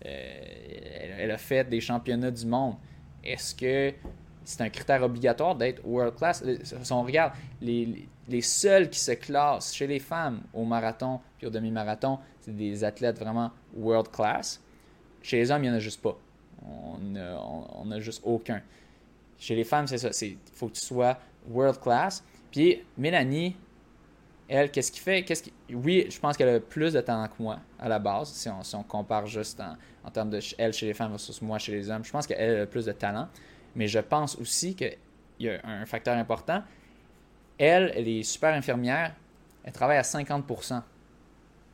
[0.05, 2.76] Euh, elle, a fait des championnats du monde.
[3.22, 3.92] Est-ce que
[4.44, 6.42] c'est un critère obligatoire d'être world class?
[6.47, 11.20] Euh, si on regarde, les, les, seuls qui se classent chez les femmes au marathon
[11.38, 14.61] puis au demi-marathon, c'est des athlètes vraiment world class.
[15.22, 16.16] Chez les hommes, il n'y en a juste pas.
[16.64, 18.62] On n'a juste aucun.
[19.38, 20.11] Chez les femmes, c'est ça.
[20.24, 21.18] Il faut que tu sois
[21.49, 22.24] world class.
[22.51, 23.57] Puis Mélanie,
[24.49, 25.51] elle, qu'est-ce qui fait qu'est-ce.
[25.72, 28.82] Oui, je pense qu'elle a plus de talent que moi à la base, si on,
[28.84, 29.61] compare juste
[30.05, 32.05] en, termes de elle chez les femmes versus moi chez les hommes.
[32.05, 33.28] Je pense qu'elle a plus de talent.
[33.74, 34.97] Mais je pense aussi qu'il
[35.40, 36.62] y a un facteur important.
[37.59, 39.14] Elle, elle est super infirmière.
[39.64, 40.82] Elle travaille à 50%.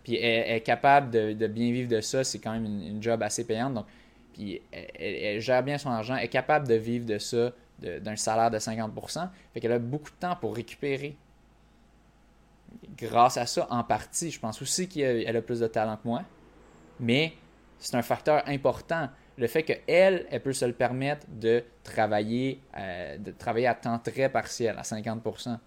[0.03, 2.25] Puis elle, est capable de, bien vivre de ça.
[2.25, 3.75] C'est quand même une, job assez payante.
[3.75, 3.87] Donc,
[4.33, 6.17] puis elle, gère bien son argent.
[6.17, 9.29] Elle est capable de vivre de ça d'un salaire de 50%.
[9.53, 11.17] Fait qu'elle a beaucoup de temps pour récupérer.
[12.97, 16.23] Grâce à ça, en partie, je pense aussi qu'elle a plus de talent que moi.
[17.01, 17.33] Mais
[17.79, 19.09] c'est un facteur important.
[19.37, 23.99] Le fait qu'elle, elle peut se le permettre de travailler, euh, de travailler à temps
[23.99, 25.59] très partiel, à 50%.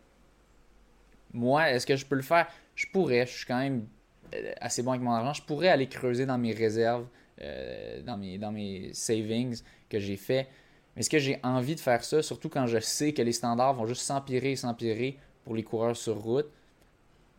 [1.33, 2.47] Moi, est-ce que je peux le faire?
[2.75, 3.25] Je pourrais.
[3.25, 3.87] Je suis quand même
[4.33, 5.33] euh, assez bon avec mon argent.
[5.33, 7.07] Je pourrais aller creuser dans mes réserves,
[7.41, 10.47] euh, dans, mes, dans mes savings que j'ai fait.
[10.95, 13.73] Mais est-ce que j'ai envie de faire ça, surtout quand je sais que les standards
[13.73, 16.49] vont juste s'empirer et s'empirer pour les coureurs sur route?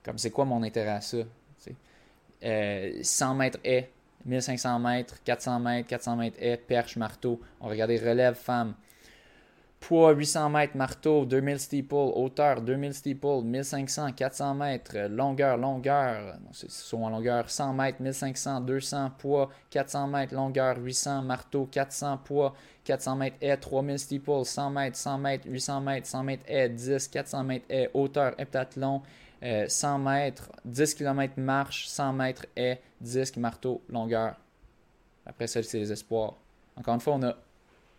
[0.06, 1.16] Comme c'est quoi mon intérêt à ça?
[2.40, 3.90] 100 euh, mètres est,
[4.24, 7.40] 1500 mètres, 400 mètres, 400 mètres est, perche, marteau.
[7.60, 8.74] On regardait relève femme.
[9.80, 16.70] Poids 800 mètres, marteau, 2000 steeple, hauteur 2000 steeple, 1500, 400 mètres, longueur, longueur, c'est
[16.70, 22.54] sont en longueur 100 mètres, 1500, 200, poids 400 mètres, longueur 800, marteau 400, poids
[22.84, 27.08] 400 mètres est, 3000 steeple, 100 mètres, 100 mètres, 800 mètres, 100 mètres est, 10,
[27.08, 29.02] 400 mètres est, hauteur heptathlon,
[29.42, 34.36] 100 mètres, 10 km marche, 100 mètres est, disque, marteau, longueur.
[35.26, 36.34] Après ça, c'est les espoirs.
[36.76, 37.34] Encore une fois, on a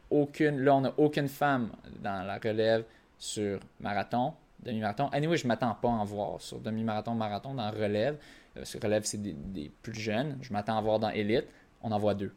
[0.10, 1.72] aucune, là, on n'a aucune femme
[2.02, 2.86] dans la relève
[3.18, 5.10] sur marathon, demi-marathon.
[5.10, 8.18] Anyway, je m'attends pas à en voir sur demi-marathon, marathon, dans relève.
[8.58, 10.38] Euh, sur relève, c'est des, plus jeunes.
[10.42, 11.48] Je m'attends à voir dans élite.
[11.82, 12.34] On en voit deux.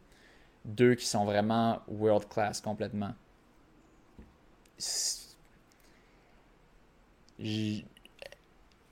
[0.65, 3.13] deux qui sont vraiment world class complètement.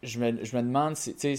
[0.03, 1.35] Je, me, je me demande, tu sais,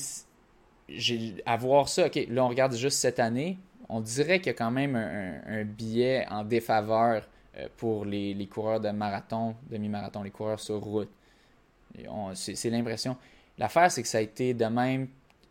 [1.47, 3.59] à voir ça, ok, là on regarde juste cette année,
[3.89, 8.35] on dirait qu'il y a quand même un, un, billet en défaveur euh, pour les,
[8.35, 11.11] les, coureurs de marathon, demi-marathon, les coureurs sur route.
[12.35, 13.17] C'est l'impression.
[13.59, 15.09] L'affaire, c'est que ça a été de même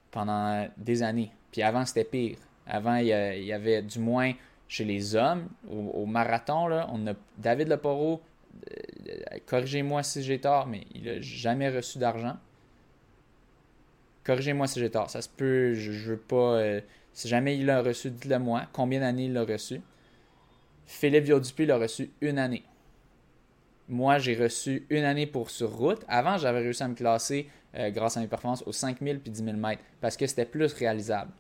[0.09, 1.31] pendant des années.
[1.51, 2.37] Puis avant, c'était pire.
[2.65, 4.33] Avant, il y, avait du moins
[4.67, 8.21] chez les hommes, au, marathon, là, on a David Leporo,
[8.71, 12.37] euh, corrigez-moi si j'ai tort, mais il n'a jamais reçu d'argent.
[14.29, 15.09] Corrigez-moi si j'ai tort.
[15.09, 16.59] Ça se peut, je, je veux pas.
[16.59, 16.81] Euh,
[17.13, 18.67] si jamais il l'a reçu, dites-le moi.
[18.73, 19.81] Combien d'années il l'a reçu
[20.85, 22.63] Philippe Viaudupuis l'a reçu une année.
[23.87, 26.05] Moi, j'ai reçu une année pour sur route.
[26.07, 29.45] Avant, j'avais réussi à me classer euh, grâce à mes performances aux 5000 puis 10
[29.45, 31.31] 000 mètres parce que c'était plus réalisable.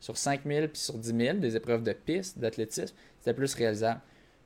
[0.00, 4.00] Sur 5000 puis sur 10 000, des épreuves de piste, d'athlétisme, c'était plus réalisable.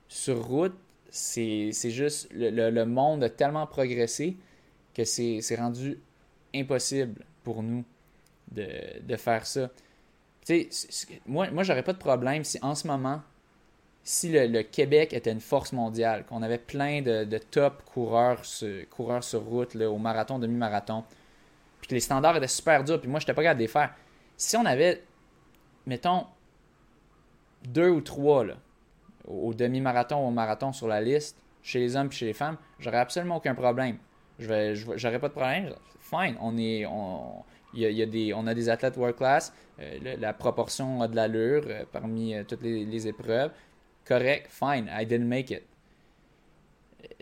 [0.09, 0.75] Sur route,
[1.09, 4.37] c'est juste le, monde a tellement progressé
[4.93, 6.01] que c'est rendu
[6.55, 7.85] impossible pour nous
[8.51, 9.71] de, faire ça.
[11.27, 13.23] Moi, moi j'aurais pas de problème si en ce moment,
[14.03, 18.43] si le, Québec était une force mondiale, qu'on avait plein de, top coureurs,
[18.91, 21.05] coureurs sur route au marathon, demi-marathon,
[21.81, 23.69] puis que les standards étaient super durs, puis moi, je n'étais pas capable de les
[23.69, 23.95] faire.
[24.37, 25.05] Si on avait,
[25.87, 26.27] mettons,
[27.65, 28.55] deux ou trois là,
[29.27, 32.57] au, demi-marathon ou au marathon sur la liste, chez les hommes et chez les femmes,
[32.79, 33.99] j'aurais absolument aucun problème.
[34.39, 35.75] J'aurais pas de problème.
[36.11, 36.85] Fine, on est,
[37.75, 41.63] y a, des, on a des athlètes world class, euh, la, proportion a de l'allure
[41.69, 43.53] euh, parmi euh, toutes les, épreuves
[44.05, 45.63] correct, fine, I didn't make it.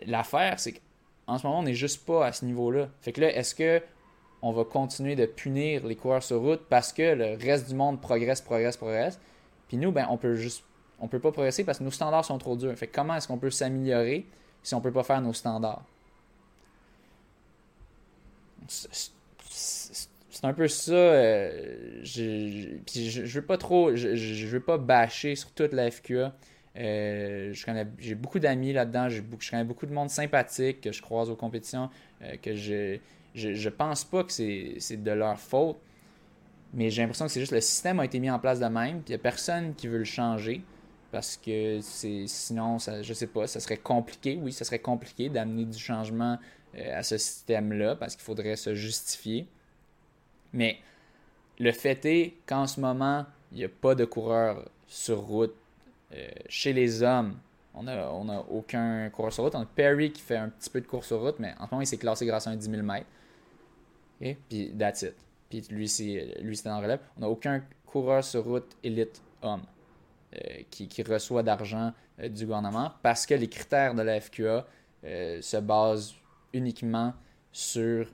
[0.07, 2.89] L'affaire, c'est qu'en ce moment, on n'est juste pas à ce niveau-là.
[3.01, 3.81] Fait que là, est-ce que
[4.41, 8.01] on va continuer de punir les coureurs sur route parce que le reste du monde
[8.01, 9.19] progresse, progresse, progresse?
[9.67, 10.63] Puis nous, ben, on peut juste,
[10.99, 12.75] on peut pas progresser parce que nos standards sont trop durs.
[12.75, 14.25] Fait que comment est-ce qu'on peut s'améliorer
[14.63, 15.83] si on peut pas faire nos standards?
[18.69, 20.93] C'est un peu ça.
[20.93, 25.91] Euh, je, puis je, veux pas trop, je, je, veux pas bâcher sur toute la
[25.91, 26.33] FQA.
[26.77, 27.53] Euh,
[27.97, 31.89] j'ai beaucoup d'amis là-dedans, je connais beaucoup de monde sympathique que je croise aux compétitions,
[32.21, 32.99] euh, que je,
[33.33, 35.77] je, pense pas que c'est de leur faute,
[36.73, 39.01] mais j'ai l'impression que c'est juste le système a été mis en place de même,
[39.01, 40.61] puis il n'y a personne qui veut le changer,
[41.11, 45.65] parce que sinon, ça, je sais pas, ça serait compliqué, oui, ça serait compliqué d'amener
[45.65, 46.37] du changement
[46.77, 49.47] à ce système-là, parce qu'il faudrait se justifier.
[50.53, 50.77] Mais
[51.59, 55.55] le fait est qu'en ce moment, il n'y a pas de coureurs sur route
[56.13, 57.37] euh, chez les hommes,
[57.75, 59.55] on n'a on a aucun coureur sur route.
[59.55, 61.71] On a Perry qui fait un petit peu de course sur route, mais en ce
[61.71, 63.05] moment, il s'est classé grâce à un 10 000 mètres.
[64.21, 65.13] Et Puis, that's it.
[65.49, 66.99] Puis, lui, c'est en relève.
[67.17, 69.61] On n'a aucun coureur sur route élite homme
[70.33, 70.39] euh,
[70.69, 74.65] qui, qui, reçoit d'argent euh, du gouvernement parce que les critères de la FQA
[75.01, 76.13] se basent
[76.53, 77.13] uniquement
[77.51, 78.07] sur,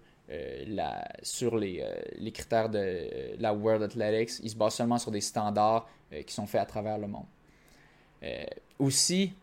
[0.67, 1.86] la, sur les,
[2.17, 4.39] les, critères de la World Athletics.
[4.43, 5.88] Ils se basent seulement sur des standards
[6.25, 7.25] qui sont faits à travers le monde.
[8.25, 8.43] Euh,
[8.79, 9.33] aussi,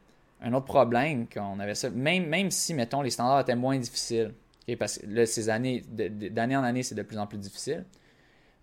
[0.41, 4.35] un autre problème qu'on avait ça, même, même si, mettons, les standards étaient moins difficiles,
[4.79, 7.85] parce que là, ces années, d'année en année, c'est de plus en plus difficile,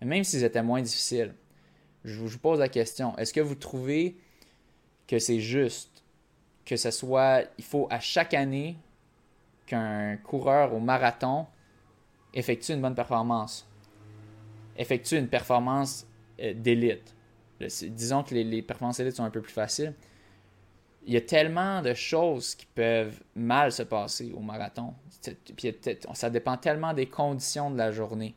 [0.02, 1.34] même s'ils étaient moins difficiles,
[2.04, 4.16] je vous pose la question, est-ce que vous trouvez
[5.06, 6.02] que c'est juste
[6.64, 8.76] que ce soit, il faut à chaque année
[9.70, 11.46] qu'un coureur au marathon
[12.34, 13.68] effectue une bonne performance,
[14.76, 16.06] effectue une performance
[16.40, 17.14] euh, d'élite.
[17.58, 19.94] Disons que les, performances élites sont un peu plus faciles
[21.06, 24.94] il y a tellement de choses qui peuvent mal se passer au marathon.
[26.14, 28.34] Ça dépend tellement des conditions de la journée.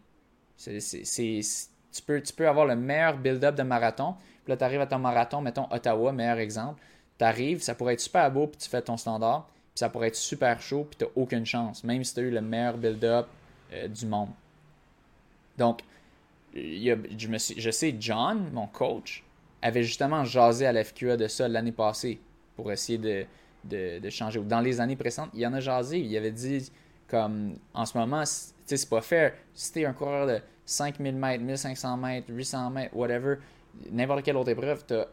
[0.58, 0.72] tu,
[2.06, 4.16] peux, tu peux avoir le meilleur build-up de marathon.
[4.44, 6.82] Puis là, tu arrives à ton marathon, mettons Ottawa, meilleur exemple.
[7.18, 9.50] Tu arrives, ça pourrait être super beau, puis tu fais ton standard.
[9.76, 12.32] Ça pourrait être super chaud, puis tu n'as aucune chance, même si tu as eu
[12.32, 13.28] le meilleur build-up
[13.74, 14.30] euh, du monde.
[15.58, 15.82] Donc,
[16.54, 19.24] je, me je sais, John, mon coach,
[19.62, 22.20] avait justement jasé à l'FQA de ça l'année passée
[22.56, 23.26] pour essayer de,
[23.64, 24.40] de, de, changer.
[24.42, 26.00] Dans les années précédentes, il y en a jasé.
[26.00, 26.70] Il avait dit,
[27.08, 29.34] comme en ce moment, c'est pas fair.
[29.54, 33.36] Si t'es un coureur de 5000 mètres, 1500 mètres, 800 mètres, whatever,
[33.92, 35.06] n'importe quelle autre épreuve, t'as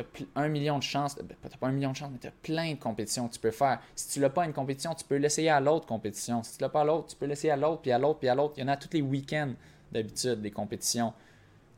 [0.00, 0.04] as
[0.36, 2.78] un million de chances, ben, t'as pas un million de chances, mais t'as plein de
[2.78, 3.80] compétitions que tu peux faire.
[3.94, 6.42] Si tu l'as pas à une compétition, tu peux l'essayer à l'autre compétition.
[6.42, 8.28] Si tu l'as pas à l'autre, tu peux l'essayer à l'autre, puis à l'autre, puis
[8.28, 8.54] à l'autre.
[8.56, 9.52] Il y en a tous les week-ends
[9.92, 11.12] d'habitude des compétitions.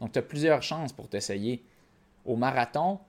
[0.00, 1.64] Donc tu as plusieurs chances pour t'essayer.
[2.24, 3.00] Au marathon,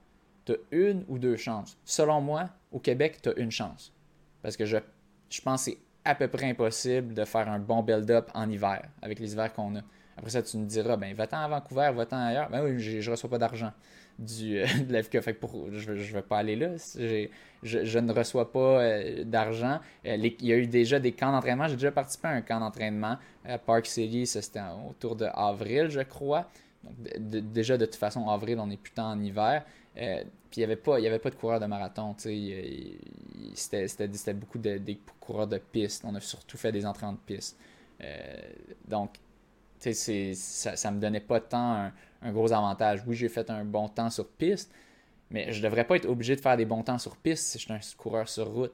[0.46, 1.78] tu as une ou deux chances.
[1.86, 3.94] Selon moi, au Québec, tu as une chance.
[4.42, 4.78] Parce que je,
[5.30, 8.82] je pense que c'est à peu près impossible de faire un bon build-up en hiver,
[9.02, 9.82] avec les hivers qu'on a.
[10.16, 12.50] Après ça, tu me diras, ben, va-t'en à Vancouver, va-t'en ailleurs.
[12.50, 13.72] Ben oui, je ne reçois pas d'argent
[14.20, 16.70] du, de la Fait pour, je ne vais pas aller là.
[16.96, 17.28] Je,
[17.86, 19.80] je, ne reçois pas euh, d'argent.
[20.06, 21.68] Euh, il y a eu déjà des camps d'entraînement.
[21.68, 24.26] J'ai déjà participé à un camp d'entraînement à Park City.
[24.26, 26.48] C'était autour de avril, je crois.
[27.18, 29.66] Déjà, de toute façon, avril, on est plus en hiver.
[29.98, 32.16] Euh, puis il n'y avait, pas, avait pas de coureurs de marathon.
[33.56, 36.04] C'était beaucoup de, des coureurs de piste.
[36.06, 37.58] On a surtout fait des entraînements de piste.
[38.88, 39.18] donc,
[39.80, 43.04] ça, ça me donnait pas tant un, un gros avantage.
[43.06, 44.72] Oui, j'ai fait un bon temps sur piste,
[45.30, 47.64] mais je devrais pas être obligé de faire des bons temps sur piste si je
[47.64, 48.74] suis un coureur sur route.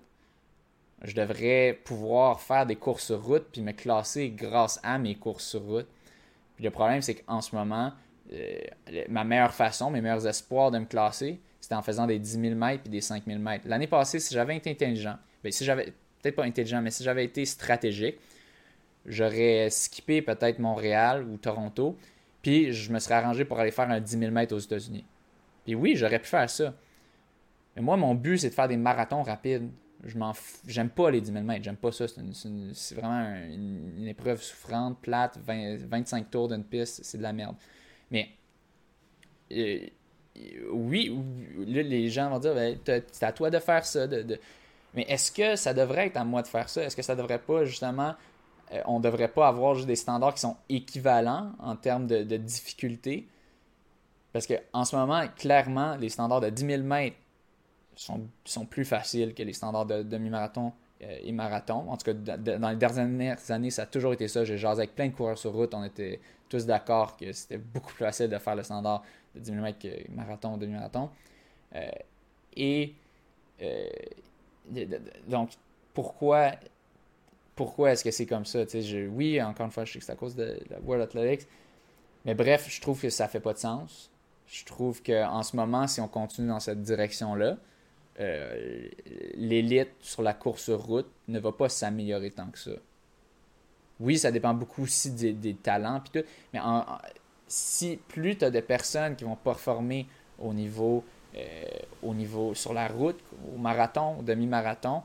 [1.04, 5.46] Je devrais pouvoir faire des courses sur route puis me classer grâce à mes courses
[5.46, 5.88] sur route.
[6.56, 7.92] Puis le problème, c'est qu'en ce moment,
[8.32, 8.60] euh,
[9.10, 12.56] ma meilleure façon, mes meilleurs espoirs de me classer, c'était en faisant des 10 000
[12.56, 13.66] mètres puis des 5 000 mètres.
[13.68, 17.26] L'année passée, si j'avais été intelligent, ben, si j'avais, peut-être pas intelligent, mais si j'avais
[17.26, 18.18] été stratégique,
[19.06, 21.98] j'aurais skippé peut-être Montréal ou Toronto,
[22.44, 25.06] puis je me serais arrangé pour aller faire un 10 000 mètres aux États-Unis.
[25.64, 26.76] Puis oui, j'aurais pu faire ça.
[27.76, 29.72] Mais moi, mon but, c'est de faire des marathons rapides.
[30.04, 30.34] Je m'en
[30.68, 31.64] J'aime pas les 10 000 mètres.
[31.64, 32.06] J'aime pas ça.
[32.08, 37.00] C'est vraiment une, épreuve souffrante, plate, 25 tours d'une piste.
[37.04, 37.56] C'est de la merde.
[38.12, 38.30] Mais
[39.54, 39.88] euh,
[40.74, 41.18] oui,
[41.66, 42.78] les gens vont dire ben,
[43.10, 44.06] c'est à toi de faire ça.
[44.94, 46.84] Mais est-ce que ça devrait être à moi de faire ça?
[46.84, 48.16] Est-ce que ça devrait pas justement
[48.86, 53.28] on ne devrait pas avoir juste des standards qui sont équivalents en termes de, difficulté.
[54.32, 57.18] Parce qu'en ce moment, clairement, les standards de 10 000 mètres
[57.96, 61.86] sont, plus faciles que les standards de demi-marathon euh, et marathon.
[61.90, 64.44] En tout cas, dans les dernières années, ça a toujours été ça.
[64.44, 65.74] J'ai jasé avec plein de coureurs sur route.
[65.76, 69.04] On était tous d'accord que c'était beaucoup plus facile de faire le standard
[69.36, 71.10] de 10 000 mètres que marathon ou demi-marathon.
[71.76, 71.90] Euh,
[72.56, 72.96] et
[75.28, 75.52] donc,
[75.94, 76.52] pourquoi
[77.56, 78.64] pourquoi est-ce que c'est comme ça.
[79.12, 81.48] Oui, encore une fois, je sais que c'est à cause de la World Athletics.
[82.26, 84.12] Mais bref, je trouve que ça fait pas de sens.
[84.48, 87.58] Je trouve qu'en ce moment, si on continue dans cette direction-là,
[88.20, 88.88] euh,
[89.36, 92.72] l'élite sur la course route ne va pas s'améliorer tant que ça.
[94.00, 96.60] Oui, ça dépend beaucoup aussi des, talents puis tout, mais
[97.48, 100.08] si plus tu as de personnes qui vont performer
[100.40, 101.04] au niveau,
[101.36, 101.64] euh,
[102.02, 103.20] au niveau sur la route,
[103.54, 105.04] au marathon, au demi-marathon,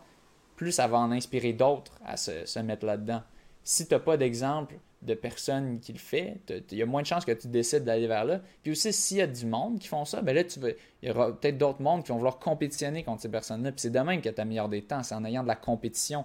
[0.59, 3.23] plus ça va en inspirer d'autres à se, mettre là-dedans.
[3.63, 6.41] Si tu n'as pas d'exemple de personne qui le fait,
[6.73, 8.41] il y a moins de chances que tu décides d'aller vers là.
[8.65, 10.59] Puis aussi, s'il y a du monde qui font ça, ben là, tu
[11.03, 13.71] il y aura peut-être d'autres mondes qui vont vouloir compétitionner contre ces personnes-là.
[13.71, 15.55] Puis c'est de même que tu as meilleur des temps, c'est en ayant de la
[15.55, 16.25] compétition.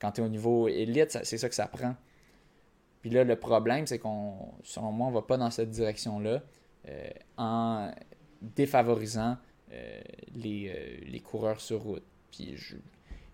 [0.00, 1.94] Quand tu es au niveau élite, c'est ça que ça prend.
[3.00, 6.42] Puis là, le problème, c'est qu'on, selon moi, on va pas dans cette direction-là
[6.88, 7.92] euh, en
[8.42, 9.36] défavorisant
[9.72, 10.00] euh,
[10.34, 12.04] les, euh, les coureurs sur route.
[12.32, 12.74] Puis je,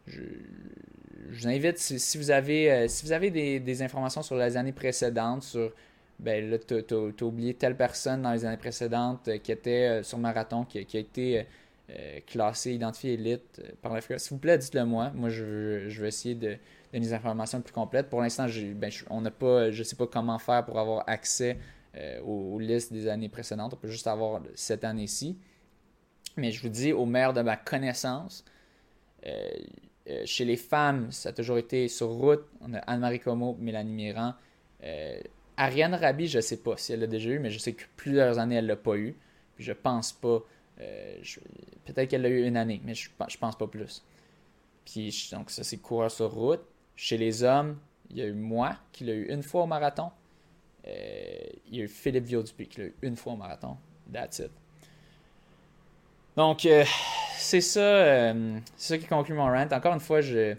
[0.07, 0.21] je,
[1.31, 5.43] vous invite, si, vous avez, euh, si vous avez des, informations sur les années précédentes,
[5.43, 5.73] sur,
[6.19, 10.03] ben là, tu as, oublié telle personne dans les années précédentes euh, qui était euh,
[10.03, 11.47] sur marathon, qui, a été
[12.27, 15.11] classée, identifiée élite par la S'il vous plaît, dites-le moi.
[15.15, 16.57] Moi, je je veux essayer de
[16.93, 18.09] donner des informations plus complètes.
[18.09, 18.47] Pour l'instant,
[18.77, 21.59] ben, on n'a pas, je ne sais pas comment faire pour avoir accès
[22.25, 23.75] aux, listes des années précédentes.
[23.75, 25.37] On peut juste avoir cette année-ci.
[26.39, 28.47] Mais je vous dis, au maire de ma connaissance,
[29.27, 29.49] euh,
[30.25, 32.45] chez les femmes, ça a toujours été sur route.
[32.61, 34.35] On a Anne-Marie Como, Mélanie Mirand.
[34.83, 35.21] Euh,
[35.57, 37.85] Ariane Rabi, je ne sais pas si elle l'a déjà eu, mais je sais que
[37.97, 39.17] plusieurs années, elle ne l'a pas eu.
[39.55, 40.41] Puis je pense pas.
[40.81, 41.17] Euh,
[41.85, 44.05] peut-être qu'elle l'a eu une année, mais je, je pense pas plus.
[44.85, 46.63] Puis donc, ça, c'est coureur sur route.
[46.97, 47.79] Chez les hommes,
[48.11, 50.11] il y a eu moi qui l'a eu une fois au marathon.
[50.85, 53.77] il y a eu Philippe Viaudupuis qui l'a eu une fois au marathon.
[54.13, 54.51] That's it.
[56.37, 56.67] Donc,
[57.45, 59.67] c'est ça, euh, c'est ça qui conclut mon rant.
[59.71, 60.57] Encore une fois, je,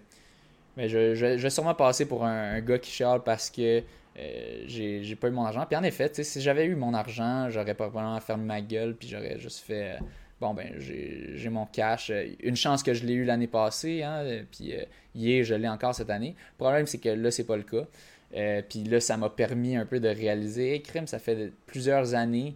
[0.78, 3.82] vais sûrement passer pour un, gars qui chiale parce que
[4.18, 5.66] euh, j'ai pas eu mon argent.
[5.68, 9.08] Puis en effet, si j'avais eu mon argent, j'aurais pas vraiment fermé ma gueule, puis
[9.08, 9.96] j'aurais juste fait.
[9.96, 10.06] Euh,
[10.40, 12.12] bon, ben, j'ai mon cash.
[12.42, 14.74] Une chance que je l'ai eu l'année passée, hein, puis
[15.16, 16.36] hier, je l'ai encore cette année.
[16.60, 18.62] Le problème, c'est que là, c'est pas le cas.
[18.70, 20.82] puis là, ça m'a permis un peu de réaliser.
[20.82, 22.56] crime, ça fait plusieurs années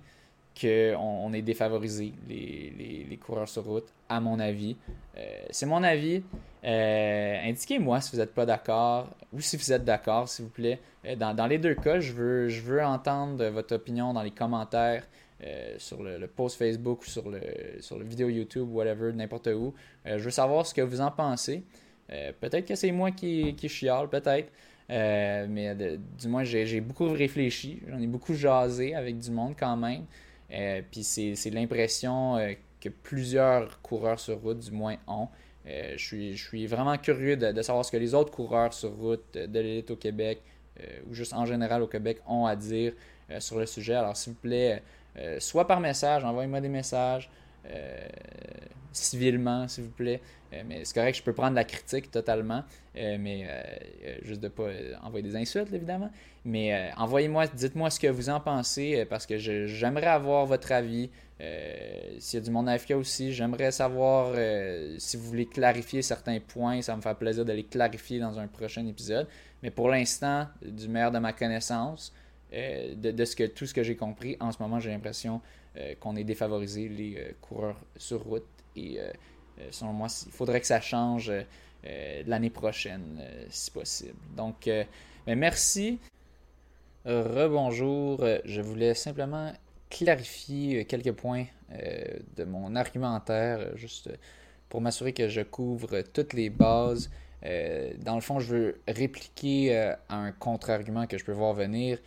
[0.60, 4.76] qu'on on est défavorisé, les, coureurs sur route, à mon avis.
[5.18, 6.24] Euh, c'est mon avis.
[6.66, 10.80] Euh, indiquez-moi si vous n'êtes pas d'accord ou si vous êtes d'accord, s'il vous plaît.
[11.06, 15.08] Euh, dans, les deux cas, je veux, je veux entendre votre opinion dans les commentaires.
[15.78, 17.40] sur le, post Facebook ou sur le,
[17.80, 19.74] sur le vidéo YouTube, whatever, n'importe où.
[20.06, 21.64] je veux savoir ce que vous en pensez.
[22.10, 24.52] peut-être que c'est moi qui, qui chiale, peut-être.
[24.90, 25.76] mais
[26.20, 27.82] du moins, j'ai beaucoup réfléchi.
[27.88, 30.04] J'en ai beaucoup jasé avec du monde quand même.
[30.92, 32.38] Puis c'est l'impression
[32.80, 35.28] que plusieurs coureurs sur route, du moins, ont.
[35.68, 38.92] Euh, je, suis, je suis vraiment curieux de, savoir ce que les autres coureurs sur
[38.96, 40.42] route de l'élite au Québec
[41.10, 42.94] ou juste en général au Québec ont à dire
[43.40, 43.96] sur le sujet.
[43.96, 44.82] Alors s'il vous plaît,
[45.40, 47.30] soit par message, envoyez-moi des messages,
[48.92, 50.22] civilement, s'il vous plaît.
[50.54, 52.64] Euh, mais c'est correct, je peux prendre la critique totalement,
[52.98, 54.70] euh, mais euh, juste de ne pas
[55.04, 56.10] envoyer des insultes, évidemment.
[56.46, 61.10] Mais envoyez-moi, dites-moi ce que vous en pensez, parce que j'aimerais avoir votre avis.
[62.18, 64.34] S'il y a du monde AFK aussi, j'aimerais savoir
[64.98, 66.82] si vous voulez clarifier certains points.
[66.82, 69.28] Ça me fait plaisir de les clarifier dans un prochain épisode.
[69.62, 72.14] Mais pour l'instant, du meilleur de ma connaissance,
[72.54, 75.42] de, ce que, tout ce que j'ai compris, en ce moment, j'ai l'impression
[76.00, 78.46] qu'on est défavorisé, les coureurs sur route.
[78.76, 79.00] Et
[79.62, 84.20] euh, selon moi, il faudrait que ça change euh, l'année prochaine, euh, si possible.
[84.36, 86.00] Donc, ben, merci.
[87.06, 88.24] Rebonjour.
[88.46, 89.52] Je voulais simplement
[89.90, 91.46] clarifier quelques points
[92.36, 94.12] de mon argumentaire, juste
[94.68, 97.10] pour m'assurer que je couvre toutes les bases.
[97.42, 101.98] dans le fond, je veux répliquer un contre-argument que je peux voir venir,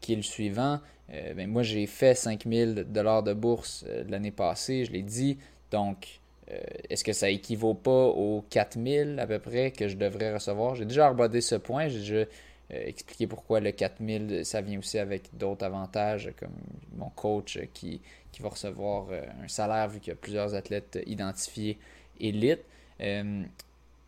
[0.00, 0.80] qui est le suivant.
[1.12, 5.36] Ben, moi, j'ai fait 5000 dollars de bourse l'année passée, je l'ai dit.
[5.70, 6.58] Donc, euh,
[6.90, 10.74] est-ce que ça équivaut pas aux 4000 à peu près que je devrais recevoir?
[10.74, 12.26] J'ai déjà abordé ce point, j'ai déjà euh,
[12.70, 16.52] expliqué pourquoi le 4000, ça vient aussi avec d'autres avantages, comme
[16.96, 18.00] mon coach qui,
[18.32, 21.78] qui va recevoir euh, un salaire vu qu'il y a plusieurs athlètes identifiés
[22.20, 22.64] élites.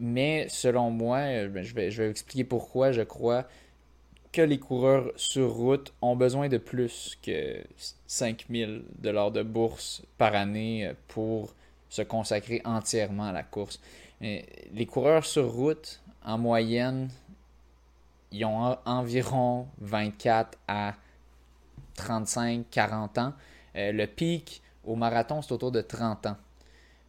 [0.00, 3.46] mais selon moi, ben, je vais, je vais expliquer pourquoi je crois
[4.42, 7.62] les coureurs sur route ont besoin de plus que
[8.06, 11.54] 5000 dollars de bourse par année pour
[11.88, 13.80] se consacrer entièrement à la course.
[14.20, 17.08] les coureurs sur route, en moyenne,
[18.34, 20.94] ils ont environ 24 à
[21.94, 23.32] 35, 40 ans.
[23.76, 26.36] Euh, le pic au marathon, c'est autour de 30 ans.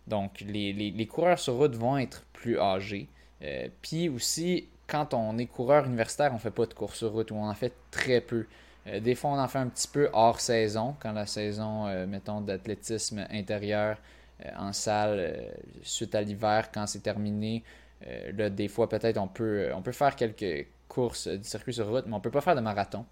[0.07, 3.07] Donc, les, coureurs sur route vont être plus âgés.
[3.41, 7.11] Euh, puis aussi, quand on est coureur universitaire, on ne fait pas de course sur
[7.11, 8.45] route ou on en fait très peu.
[8.87, 12.41] Euh, des fois, on en fait un petit peu hors saison, quand la saison, mettons,
[12.41, 13.97] d'athlétisme intérieur
[14.43, 15.47] euh, en salle euh,
[15.81, 17.63] suite à l'hiver quand c'est terminé.
[18.05, 21.87] Euh, là, des fois, peut-être on peut, on peut faire quelques courses du circuit sur
[21.87, 23.05] route, mais on peut pas faire de marathon.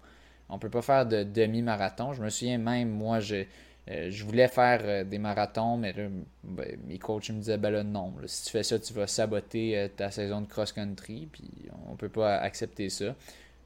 [0.50, 2.12] On peut pas faire de demi-marathon.
[2.12, 3.44] Je me souviens même, moi, je,
[3.86, 8.14] je voulais faire des marathons, mais ben, mes coachs me disaient ben là, non.
[8.26, 11.50] si tu fais ça, tu vas saboter ta saison de cross-country, puis
[11.88, 13.14] on peut pas accepter ça.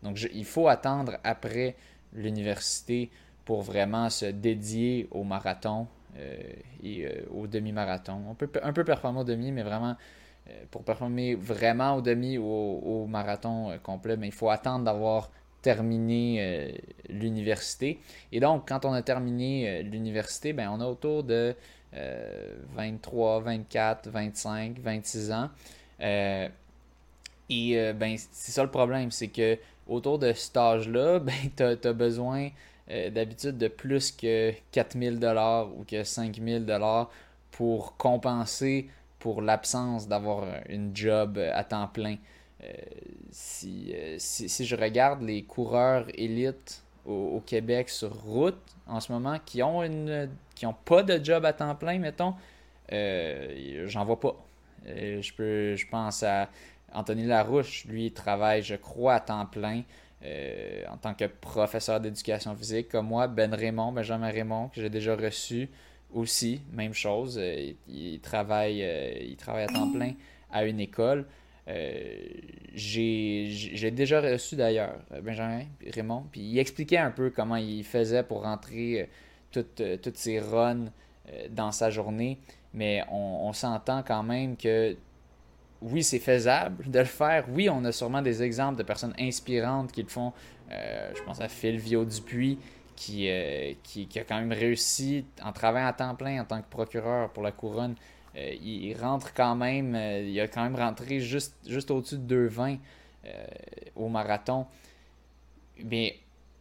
[0.03, 1.77] Donc, il faut attendre après
[2.13, 3.11] l'université
[3.45, 6.37] pour vraiment se dédier au marathon euh,
[6.83, 8.21] et euh, au demi-marathon.
[8.29, 9.97] On peut un peu performer au demi, mais vraiment,
[10.49, 15.31] euh, pour performer vraiment au demi ou au, marathon complet, mais il faut attendre d'avoir
[15.63, 17.99] terminé l'université.
[18.33, 21.55] Et donc, quand on a terminé l'université, ben, on a autour de
[21.93, 25.51] 23, 24, 25, 26 ans.
[26.01, 31.93] et ben, c'est ça le problème, c'est que autour de cet âge-là, ben, tu as,
[31.93, 32.51] besoin
[32.91, 37.11] euh, d'habitude de plus que 4000 dollars ou que 5000 dollars
[37.51, 38.89] pour compenser
[39.19, 42.17] pour l'absence d'avoir une job à temps plein.
[42.65, 42.73] Euh,
[43.31, 49.63] si, si, je regarde les coureurs élites au, Québec sur route en ce moment qui
[49.63, 52.35] ont une qui ont pas de job à temps plein, mettons,
[52.93, 54.37] euh, j'en vois pas.
[54.87, 56.49] je peux je pense à
[56.93, 59.83] Anthony Larouche, lui il travaille, je crois, à temps plein.
[60.25, 64.91] Euh, en tant que professeur d'éducation physique, comme moi, Ben Raymond, Benjamin Raymond, que j'ai
[64.91, 65.69] déjà reçu
[66.13, 67.39] aussi, même chose.
[67.41, 70.15] Euh, il, travaille, euh, il travaille à temps plein
[70.51, 71.25] à une école.
[72.75, 75.65] J'ai déjà reçu d'ailleurs Benjamin
[75.95, 79.09] Raymond, puis il expliquait un peu comment il faisait pour rentrer
[79.51, 80.87] toutes, toutes ses runs
[81.51, 82.39] dans sa journée,
[82.73, 84.97] mais on s'entend quand même que
[85.81, 87.45] oui, c'est faisable de le faire.
[87.51, 90.33] Oui, on a sûrement des exemples de personnes inspirantes qui le font.
[90.73, 92.59] Euh, je pense à Phil Viau Dupuis,
[93.11, 97.31] euh, qui, a quand même réussi en travaillant à temps plein en tant que procureur
[97.31, 97.95] pour la couronne.
[98.39, 101.55] Euh, il rentre quand même, il a quand même rentré juste,
[101.91, 102.79] au-dessus de 2,20
[103.97, 104.67] au marathon.
[105.85, 106.17] Mais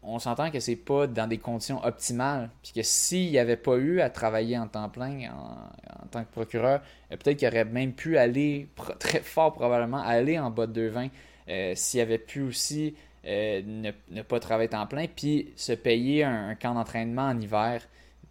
[0.07, 2.49] on s'entend que c'est pas dans des conditions optimales.
[2.63, 6.31] Puis que s'il n'y avait pas eu à travailler en temps plein en, tant que
[6.31, 8.67] procureur, euh, peut-être qu'il aurait même pu aller
[8.99, 11.09] très fort probablement aller en bas de 2,20
[11.49, 16.23] euh, s'il avait pu aussi euh, ne, pas travailler en temps plein, puis se payer
[16.23, 17.81] un, camp d'entraînement en hiver,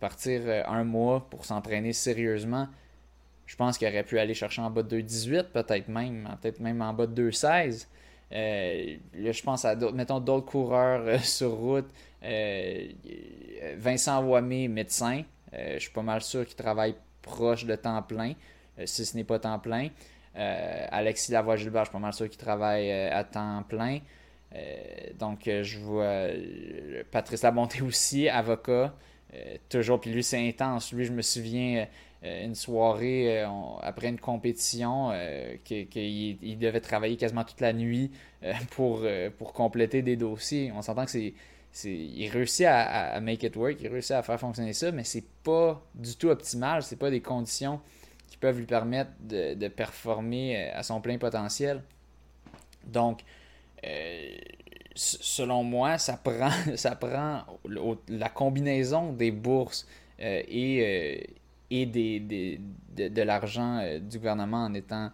[0.01, 2.69] partir un mois pour s'entraîner sérieusement.
[3.47, 6.83] Je pense qu'il aurait pu aller chercher en bas de 2,18 peut-être même, peut-être même
[6.83, 7.87] en bas de 2,16.
[8.33, 11.89] Euh, je pense à mettons d'autres coureurs euh, sur route.
[12.25, 12.89] Euh,
[13.77, 15.23] Vincent Wamé, médecin.
[15.53, 18.33] je suis pas mal sûr qu'il travaille proche de temps plein,
[18.85, 19.89] si ce n'est pas temps plein.
[20.35, 24.01] Alexis Lavoie-Gilbert, je suis pas mal sûr qu'il travaille à temps plein.
[25.19, 26.29] donc, je vois
[27.11, 28.93] Patrice Labonté aussi, avocat.
[29.69, 30.93] toujours, puis lui, c'est intense.
[30.93, 31.87] Lui, je me souviens,
[32.45, 33.45] une soirée
[33.83, 35.13] après une compétition,
[35.65, 38.11] qu'il devait travailler quasiment toute la nuit
[38.71, 39.03] pour,
[39.55, 40.73] compléter des dossiers.
[40.75, 41.35] On s'entend que c'est
[41.85, 45.83] il réussit à, make it work, il réussit à faire fonctionner ça, mais c'est pas
[45.95, 47.81] du tout optimal, c'est pas des conditions
[48.29, 51.83] qui peuvent lui permettre de, performer euh, à son plein potentiel.
[52.85, 53.21] Donc,
[53.85, 54.37] euh,
[54.95, 56.51] selon moi, ça prend,
[58.09, 59.87] la combinaison des bourses
[60.21, 61.31] euh, et,
[61.71, 62.61] et des,
[62.97, 65.11] de, l'argent du gouvernement en étant,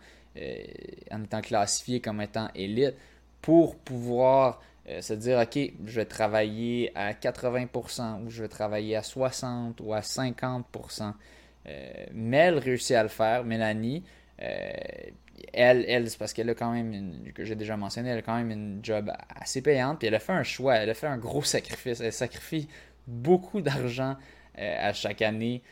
[1.11, 2.95] en étant classifié comme étant élite
[3.41, 8.97] pour pouvoir euh, se dire, OK, je vais travailler à 80% ou je vais travailler
[8.97, 11.13] à 60 ou à 50%.
[11.67, 14.03] Euh, mais elle réussit à le faire, Mélanie.
[14.41, 14.73] Euh,
[15.53, 18.37] elle, elle c'est parce qu'elle a quand même, que j'ai déjà mentionné, elle a quand
[18.37, 19.99] même une job assez payante.
[20.01, 22.01] Puis elle a fait un choix, elle a fait un gros sacrifice.
[22.01, 22.69] Elle sacrifie
[23.07, 24.17] beaucoup d'argent
[24.57, 25.63] à chaque année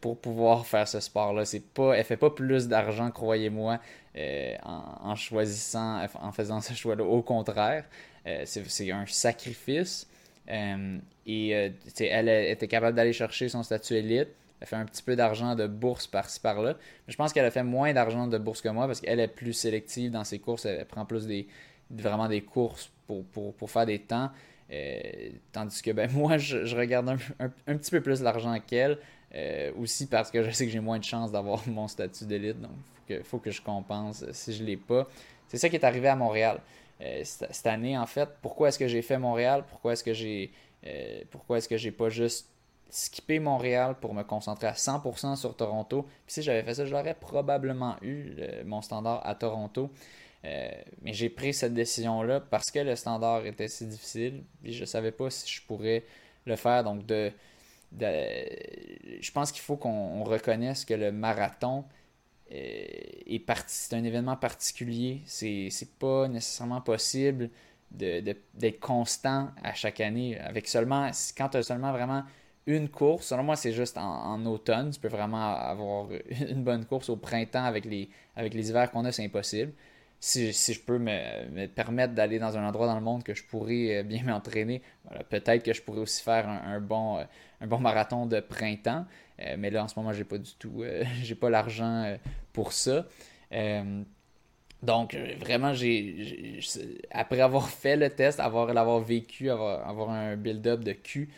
[0.00, 1.44] pour pouvoir faire ce sport-là.
[1.44, 3.78] C'est pas, elle fait pas plus d'argent, croyez-moi,
[4.16, 7.04] en, en, choisissant, en faisant ce choix-là.
[7.04, 7.84] Au contraire,
[8.28, 10.06] euh, c'est un sacrifice.
[10.50, 14.28] Euh, et euh, elle était capable d'aller chercher son statut élite.
[14.60, 16.76] Elle fait un petit peu d'argent de bourse par-ci par-là.
[17.06, 19.52] Je pense qu'elle a fait moins d'argent de bourse que moi parce qu'elle est plus
[19.52, 20.66] sélective dans ses courses.
[20.66, 21.46] Elle, prend plus des
[21.90, 24.30] vraiment des courses pour, pour, faire des temps.
[25.52, 28.98] tandis que ben, moi, je, regarde un, petit peu plus l'argent qu'elle.
[29.78, 32.60] Aussi parce que je sais que j'ai moins de chances d'avoir mon statut d'élite.
[32.60, 32.72] Donc,
[33.08, 35.06] il faut que, je compense si je ne l'ai pas.
[35.48, 36.60] C'est ça qui est arrivé à Montréal.
[37.00, 39.64] Euh, cette année, en fait, pourquoi est-ce que j'ai fait Montréal?
[39.68, 40.50] Pourquoi est-ce que j'ai
[40.86, 42.48] euh, pourquoi est-ce que j'ai pas juste
[42.90, 46.02] skippé Montréal pour me concentrer à 100% sur Toronto?
[46.26, 49.90] Puis si j'avais fait ça, je l'aurais probablement eu, mon standard à Toronto.
[50.44, 50.70] Euh,
[51.02, 54.44] mais j'ai pris cette décision-là parce que le standard était si difficile.
[54.64, 56.04] et je ne savais pas si je pourrais
[56.46, 56.84] le faire.
[56.84, 57.32] Donc, de,
[57.92, 61.84] je pense qu'il faut qu'on reconnaisse que le marathon,
[62.50, 65.22] est euh, c'est un événement particulier.
[65.26, 67.50] C'est, pas nécessairement possible
[67.90, 70.38] d'être constant à chaque année.
[70.38, 72.24] Avec seulement, quand tu as seulement vraiment
[72.66, 74.90] une course, selon moi, c'est juste en, automne.
[74.90, 76.08] Tu peux vraiment avoir
[76.48, 79.72] une bonne course au printemps avec les, avec les hivers qu'on a, c'est impossible.
[80.20, 83.98] Si, je peux me, permettre d'aller dans un endroit dans le monde que je pourrais
[83.98, 84.82] euh, bien m'entraîner,
[85.28, 89.06] peut-être que je pourrais aussi faire un, bon, euh, bon marathon de printemps.
[89.40, 90.82] Euh, mais là, en ce moment, j'ai pas du tout,
[91.22, 92.16] j'ai pas l'argent
[92.52, 93.06] pour ça.
[94.82, 96.58] donc, vraiment, j'ai,
[97.12, 101.28] après avoir fait le test, avoir l'avoir vécu, avoir, avoir un build-up de cul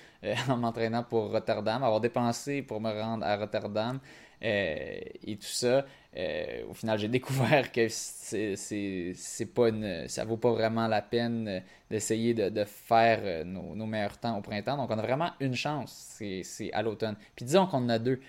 [0.49, 4.01] en m'entraînant pour Rotterdam, avoir dépensé pour me rendre à Rotterdam
[4.43, 5.84] et tout ça,
[6.16, 11.62] euh, au final, j'ai découvert que c'est, pas une, ça vaut pas vraiment la peine
[11.91, 14.76] d'essayer de, faire euh, nos, meilleurs temps au printemps.
[14.76, 17.16] Donc, on a vraiment une chance, c'est, à l'automne.
[17.36, 18.20] Puis disons qu'on en a deux.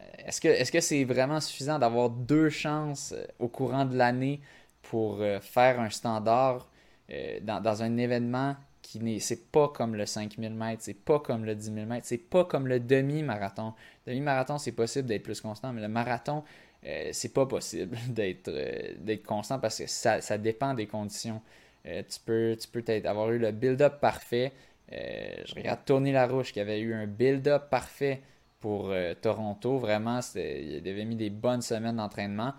[0.00, 4.40] Euh, est-ce que, est-ce que c'est vraiment suffisant d'avoir deux chances au courant de l'année
[4.82, 6.68] pour faire un standard
[7.42, 8.56] dans, un événement
[8.98, 12.18] n'est c'est pas comme le 5000 mètres, c'est pas comme le 10 000 mètres, c'est
[12.18, 13.74] pas comme le demi-marathon.
[14.06, 16.44] Demi-marathon, c'est possible d'être plus constant, mais le marathon,
[16.84, 21.40] euh, c'est pas possible d'être euh, d'être constant parce que ça, dépend des conditions.
[21.86, 24.52] Euh, tu peux, tu peux avoir eu le build-up parfait.
[24.90, 28.22] je regarde Tony Larouche qui avait eu un build-up parfait
[28.60, 29.78] pour Toronto.
[29.78, 32.54] Vraiment, il avait mis des bonnes semaines d'entraînement.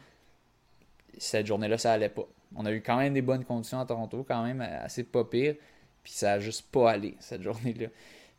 [1.18, 2.28] Cette journée-là, ça allait pas.
[2.56, 5.56] On a eu quand même des bonnes conditions à Toronto, quand même assez pas pire.
[6.04, 7.88] Puis ça a juste pas allé cette journée-là.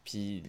[0.05, 0.43] Puis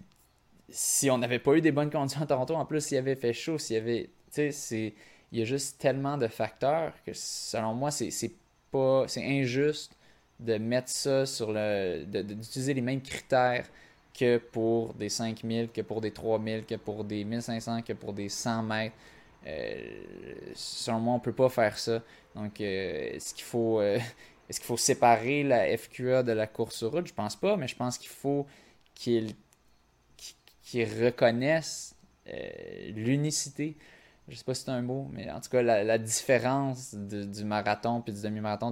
[0.69, 3.33] si on n'avait pas eu des bonnes conditions à Toronto, en plus s'il avait fait
[3.33, 4.09] chaud, s'il y avait.
[4.33, 4.93] Tu sais,
[5.31, 8.31] il y a juste tellement de facteurs que selon moi, c'est
[8.71, 9.95] pas c'est injuste
[10.39, 12.03] de mettre ça sur le.
[12.05, 13.65] d'utiliser les mêmes critères
[14.17, 18.29] que pour des 5000, que pour des 3000, que pour des 1500, que pour des
[18.29, 18.95] 100 mètres.
[19.47, 19.75] Euh,
[20.55, 22.01] selon moi, on peut pas faire ça.
[22.35, 23.99] Donc, euh, est-ce qu'il faut, euh,
[24.49, 27.07] est-ce qu'il faut séparer la FQA de la course sur route?
[27.07, 28.45] Je pense pas, mais je pense qu'il faut
[28.93, 29.33] qu'ils
[30.73, 31.95] reconnaissent
[32.95, 33.77] l'unicité
[34.27, 38.01] je sais pas si c'est un mot, mais en tout cas, la, différence du marathon
[38.01, 38.71] puis du demi-marathon,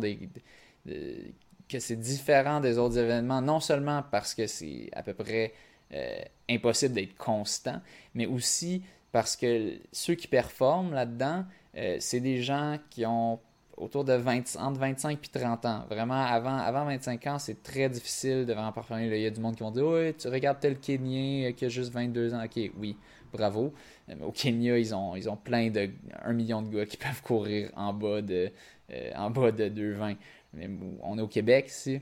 [1.69, 5.53] que c'est différent des autres événements, non seulement parce que c'est à peu près
[5.93, 6.19] euh,
[6.49, 7.81] impossible d'être constant,
[8.15, 11.45] mais aussi parce que ceux qui performent là-dedans,
[11.77, 13.39] euh, c'est des gens qui ont
[13.77, 15.85] autour de 20, entre 25 et 30 ans.
[15.89, 19.07] Vraiment, avant, avant 25 ans, c'est très difficile de vraiment performer.
[19.07, 21.69] Il y a du monde qui vont dire Oui, tu regardes tel Kenyan qui a
[21.69, 22.43] juste 22 ans.
[22.43, 22.97] Ok, oui,
[23.31, 23.73] bravo.
[24.09, 25.89] Euh, au Kenya, ils ont, ils ont plein de.
[26.23, 28.51] un million de gars qui peuvent courir en bas de,
[28.91, 30.17] euh, en bas de 2,20.
[30.53, 30.69] Mais
[31.01, 31.99] on est au Québec ici.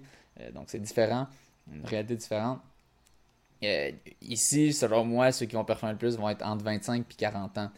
[0.54, 1.28] donc c'est différent,
[1.72, 2.60] une réalité différente.
[4.22, 7.58] ici, selon moi, ceux qui vont performer le plus vont être entre 25 et 40
[7.60, 7.72] ans.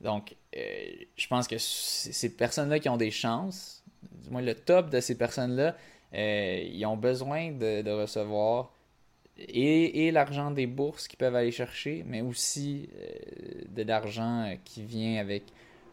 [0.00, 3.82] Donc, je pense que ces personnes-là qui ont des chances,
[4.22, 5.76] du moins le top de ces personnes-là,
[6.12, 8.72] ils ont besoin de recevoir
[9.38, 14.82] et, l'argent des bourses qu'ils peuvent aller chercher, mais aussi euh, de l'argent euh, qui
[14.82, 15.44] vient avec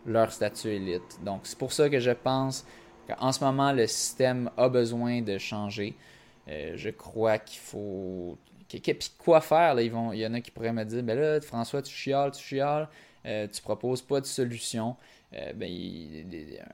[0.06, 1.20] leur statut élite.
[1.24, 2.66] Donc c'est pour ça que je pense
[3.08, 5.96] qu'en ce moment, le système a besoin de changer.
[6.48, 8.38] Euh, je crois qu'il faut...
[8.68, 8.82] Puis
[9.20, 9.76] quoi faire?
[9.76, 9.84] Là?
[9.84, 12.90] Il y en a qui pourraient me dire, ben là, François, tu chiales, tu chiales,
[13.26, 14.96] euh, tu proposes pas de solution.
[15.56, 15.70] ben,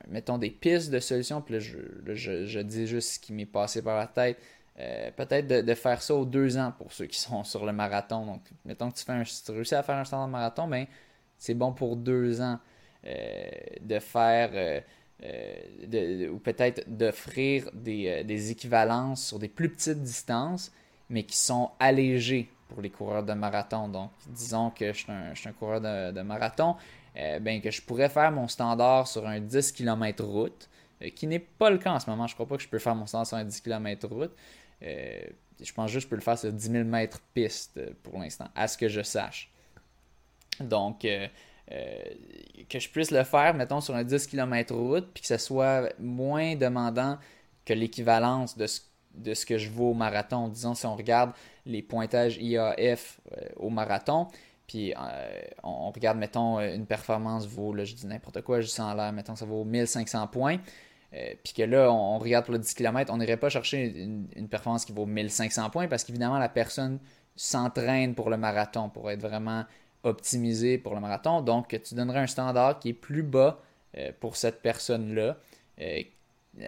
[0.10, 3.82] mettons des pistes de solutions, puis là, je, je dis juste ce qui m'est passé
[3.82, 4.38] par la tête.
[4.80, 8.26] Euh, peut-être de, faire ça aux deux ans pour ceux qui sont sur le marathon.
[8.26, 10.86] Donc, mettons que tu, fais un, tu réussis à faire un standard marathon, ben,
[11.38, 12.60] c'est bon pour deux ans
[13.06, 13.50] euh,
[13.82, 20.72] de faire, euh, ou peut-être d'offrir des, équivalences sur des plus petites distances,
[21.10, 23.89] mais qui sont allégées pour les coureurs de marathon.
[23.89, 24.99] Donc, disons que je
[25.34, 26.76] suis un, coureur de, marathon,
[27.15, 30.70] ben, que je pourrais faire mon standard sur un 10 km route,
[31.15, 32.28] qui n'est pas le cas en ce moment.
[32.28, 34.32] Je crois pas que je peux faire mon standard sur un 10 km route.
[34.84, 35.22] Euh,
[35.61, 38.20] je pense juste que je peux le faire sur 10 000 mètres piste euh, pour
[38.20, 39.51] l'instant, à ce que je sache.
[40.59, 41.28] Donc, euh,
[42.70, 45.89] que je puisse le faire, mettons, sur un 10 km route, puis que ce soit
[45.99, 47.17] moins demandant
[47.65, 48.82] que l'équivalence de ce,
[49.20, 50.47] de ce que je vaux au marathon.
[50.47, 51.32] Disons, si on regarde
[51.65, 53.20] les pointages IAF
[53.57, 54.28] au marathon,
[54.67, 54.93] puis
[55.63, 59.11] on, regarde, mettons, une performance vaut, là, je dis n'importe quoi, je dis en l'air,
[59.11, 60.57] mettons, ça vaut 1500 points.
[61.13, 64.47] Euh, puis que là, on, regarde pour le 10 km, on n'irait pas chercher une,
[64.47, 66.99] performance qui vaut 1500 points parce qu'évidemment, la personne
[67.36, 69.65] s'entraîne pour le marathon, pour être vraiment
[70.03, 71.41] optimisé pour le marathon.
[71.41, 73.59] Donc, tu donnerais un standard qui est plus bas
[73.97, 75.38] euh, pour cette personne-là,
[75.82, 76.01] euh,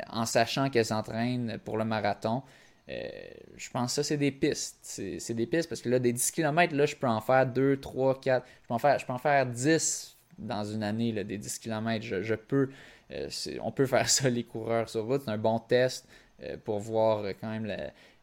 [0.09, 2.43] en sachant qu'elle s'entraîne pour le marathon.
[2.87, 4.77] je pense que ça, c'est des pistes.
[4.81, 7.79] C'est des pistes parce que là, des 10 km, là, je peux en faire 2,
[7.79, 8.45] 3, 4.
[8.45, 11.59] Je peux en faire, je peux en faire 10 dans une année, là, des 10
[11.59, 12.03] km.
[12.03, 12.69] je peux
[13.13, 13.29] euh,
[13.61, 15.23] on peut faire ça, les coureurs sur route.
[15.25, 16.07] C'est un bon test
[16.43, 17.65] euh, pour voir euh, quand même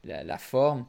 [0.05, 0.87] la, forme.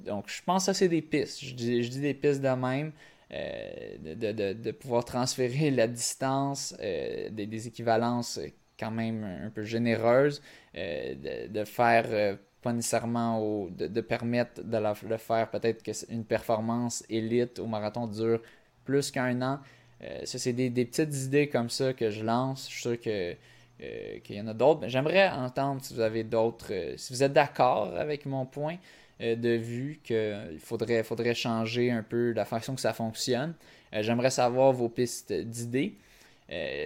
[0.00, 1.44] donc, je pense que ça, c'est des pistes.
[1.44, 2.92] Je dis, des pistes de même.
[3.30, 8.40] de, pouvoir transférer la distance, des, équivalences
[8.78, 10.42] quand même un peu généreuses,
[10.74, 18.06] de, faire pas nécessairement de, permettre de le faire peut-être qu'une performance élite au marathon
[18.06, 18.40] dure
[18.84, 19.60] plus qu'un an.
[20.02, 22.66] Euh, ça, c'est des, petites idées comme ça que je lance.
[22.68, 23.34] Je suis sûr que,
[23.82, 24.88] euh, qu'il y en a d'autres.
[24.88, 28.76] J'aimerais entendre si vous avez d'autres, euh, si vous êtes d'accord avec mon point
[29.20, 33.52] de vue qu'il faudrait, faudrait changer un peu la façon que ça fonctionne.
[33.92, 35.96] J'aimerais savoir vos pistes d'idées.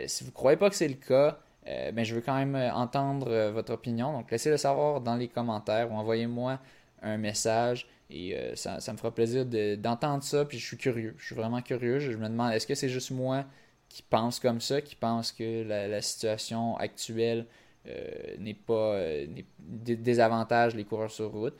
[0.06, 3.50] si vous ne croyez pas que c'est le cas, ben, je veux quand même entendre
[3.50, 4.12] votre opinion.
[4.12, 6.58] Donc, laissez-le savoir dans les commentaires ou envoyez-moi
[7.02, 7.86] un message.
[8.10, 10.44] Et euh, ça, me fera plaisir d'entendre ça.
[10.44, 11.14] Puis je suis curieux.
[11.18, 11.98] Je suis vraiment curieux.
[11.98, 13.44] Je, me demande, est-ce que c'est juste moi
[13.88, 17.46] qui pense comme ça, qui pense que la, situation actuelle
[17.86, 19.26] euh, n'est pas euh,
[19.58, 21.54] désavantage les coureurs sur route?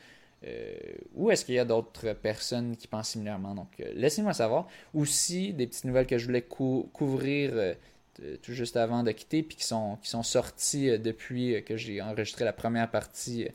[1.15, 3.55] Ou est-ce qu'il y a d'autres personnes qui pensent similairement?
[3.55, 7.75] Donc laissez-moi savoir aussi des petites nouvelles que je voulais couvrir
[8.41, 12.45] tout juste avant de quitter puis qui sont qui sont sorties depuis que j'ai enregistré
[12.45, 13.47] la première partie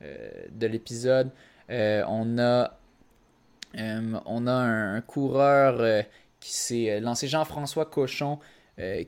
[0.00, 1.30] de l'épisode
[1.70, 2.78] euh, on a,
[3.78, 6.02] euh, on a un, coureur euh,
[6.40, 8.38] qui s'est lancé, Jean-François Cochon,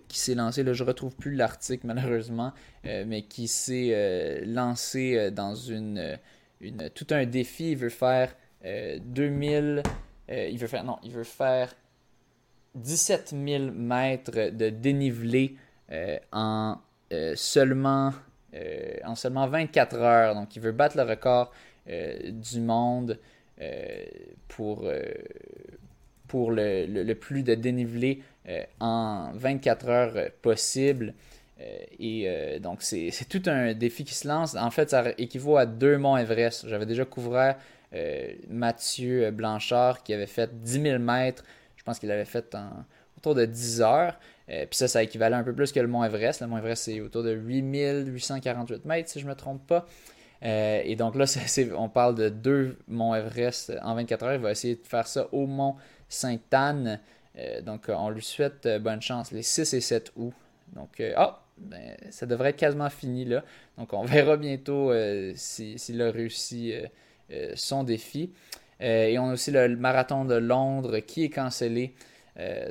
[0.06, 2.52] qui s'est lancé, là je retrouve plus l'article malheureusement,
[2.84, 6.18] mais qui s'est lancé dans une,
[6.60, 7.70] une, tout un défi.
[7.70, 9.82] Il veut faire 2000,
[10.28, 11.74] il veut faire, non, il veut faire
[12.74, 15.56] 17 000 mètres de dénivelé
[16.32, 16.78] en,
[17.34, 18.12] seulement,
[19.04, 20.34] en seulement 24 heures.
[20.34, 21.52] Donc il veut battre le record
[21.88, 23.18] euh, du monde
[23.60, 24.04] euh,
[24.46, 25.02] pour, euh,
[26.28, 28.22] pour le, plus de dénivelé
[28.78, 31.14] en 24 heures possible.
[31.98, 34.54] et donc, c'est tout un défi qui se lance.
[34.54, 36.68] En fait, ça équivaut à deux monts Everest.
[36.68, 37.56] J'avais déjà couvert
[38.48, 41.44] Mathieu Blanchard qui avait fait 10 000 mètres.
[41.82, 42.84] Je pense qu'il avait fait en,
[43.18, 44.18] autour de 10 heures.
[44.46, 46.40] puis ça, ça équivalait un peu plus que le mont Everest.
[46.40, 49.86] Le mont Everest, c'est autour de 8848 mètres, si je ne me trompe pas.
[50.44, 51.24] Euh, et donc là,
[51.76, 54.34] on parle de deux monts Everest en 24 heures.
[54.34, 55.76] Il va essayer de faire ça au mont
[56.08, 57.00] Sainte-Anne.
[57.38, 60.34] Euh, donc on lui souhaite euh, bonne chance les 6 et 7 août.
[60.74, 63.44] Donc, ah, ben, ça devrait être quasiment fini là.
[63.76, 64.92] Donc on verra bientôt
[65.34, 66.74] s'il a réussi
[67.54, 68.32] son défi.
[68.82, 71.94] Et on a aussi le, marathon de Londres qui est cancellé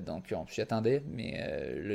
[0.05, 1.39] donc on s'y attendait, mais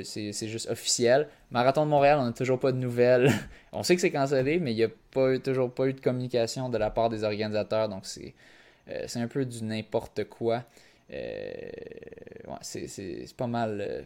[0.05, 1.29] c'est juste officiel.
[1.51, 3.31] Marathon de Montréal, on n'a toujours pas de nouvelles.
[3.73, 6.69] on sait que c'est cancellé, mais il n'y a pas, toujours pas eu de communication
[6.69, 8.35] de la part des organisateurs, donc c'est
[9.17, 10.63] un peu du n'importe quoi.
[12.63, 14.05] c'est pas mal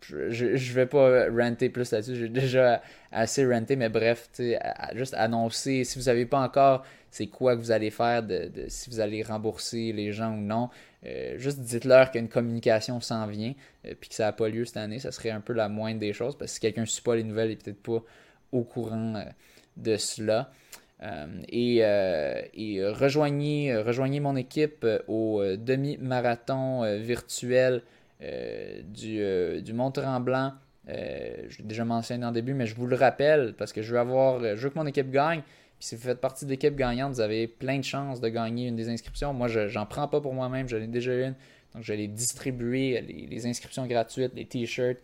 [0.00, 2.16] je, je vais pas renter plus là-dessus.
[2.16, 4.28] J'ai déjà assez ranté, mais bref,
[4.94, 8.24] juste annoncer si vous savez pas encore c'est quoi que vous allez faire,
[8.66, 10.70] si vous allez rembourser les gens ou non.
[11.06, 13.54] Euh, juste dites-leur qu'une communication s'en vient,
[13.86, 14.98] euh, puis que ça n'a pas lieu cette année.
[14.98, 17.14] Ça serait un peu la moindre des choses, parce que si quelqu'un ne suit pas
[17.14, 18.02] les nouvelles, il n'est peut-être pas
[18.50, 19.24] au courant euh,
[19.76, 20.50] de cela.
[21.48, 27.82] et, et rejoignez, mon équipe au demi-marathon virtuel
[28.22, 30.52] euh, du, euh, du Mont-Tremblant.
[30.88, 33.92] Euh, je l'ai déjà mentionné en début, mais je vous le rappelle parce que je
[33.92, 35.42] veux avoir, je veux que mon équipe gagne.
[35.82, 38.76] Si vous faites partie de l'équipe gagnante, vous avez plein de chances de gagner une
[38.76, 39.32] des inscriptions.
[39.32, 41.34] Moi, je n'en prends pas pour moi-même, j'en ai déjà une.
[41.74, 44.98] Donc, je vais les distribuer, les, inscriptions gratuites, les t-shirts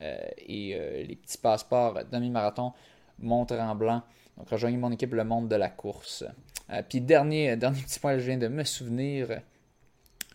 [0.00, 2.72] et les petits passeports demi-marathon
[3.18, 4.02] Mont-Tremblant.
[4.36, 6.24] Donc, rejoignez mon équipe Le Monde de la course.
[6.88, 9.40] puis, dernier, dernier petit point, je viens de me souvenir.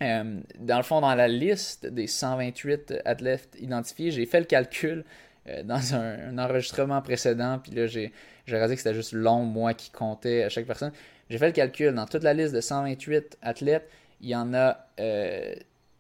[0.01, 5.05] Euh, dans le fond, dans la liste des 128 athlètes identifiés, j'ai fait le calcul
[5.47, 8.11] euh, dans un, enregistrement précédent, puis là, j'ai
[8.47, 10.91] réalisé que c'était juste long, moi, qui comptait à chaque personne.
[11.29, 11.93] J'ai fait le calcul.
[11.93, 13.89] Dans toute la liste de 128 athlètes,
[14.21, 15.55] il y en a, euh,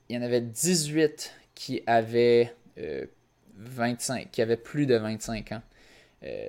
[0.09, 2.53] il y en avait 18 qui avaient
[3.57, 5.61] 25, qui avaient plus de 25 ans.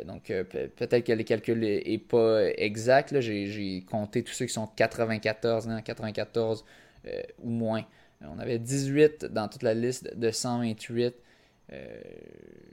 [0.05, 3.19] donc, peut-être que le calcul n'est pas exact.
[3.21, 6.65] J'ai compté tous ceux qui sont 94 ans, 94
[7.07, 7.85] euh, ou moins.
[8.23, 11.15] On avait 18 dans toute la liste de 128.
[11.73, 12.01] Euh,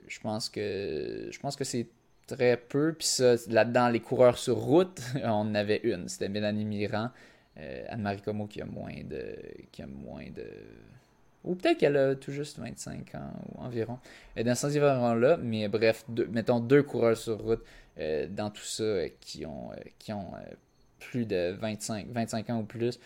[0.06, 1.86] je pense que je pense que c'est
[2.26, 2.94] très peu.
[2.94, 6.08] Puis ça, là-dedans, les coureurs sur route, on en avait une.
[6.08, 7.10] C'était Mélanie Mirand.
[7.58, 9.36] Euh, Anne-Marie Como qui a moins de.
[9.72, 10.46] qui a moins de.
[11.44, 13.98] Ou peut-être qu'elle a tout juste 25 ans ou environ.
[14.34, 17.62] Et dans ces environs-là, mais bref, mettons deux coureurs sur route
[18.30, 20.32] dans tout ça qui ont, qui ont
[20.98, 22.98] plus de 25, 25 ans ou plus.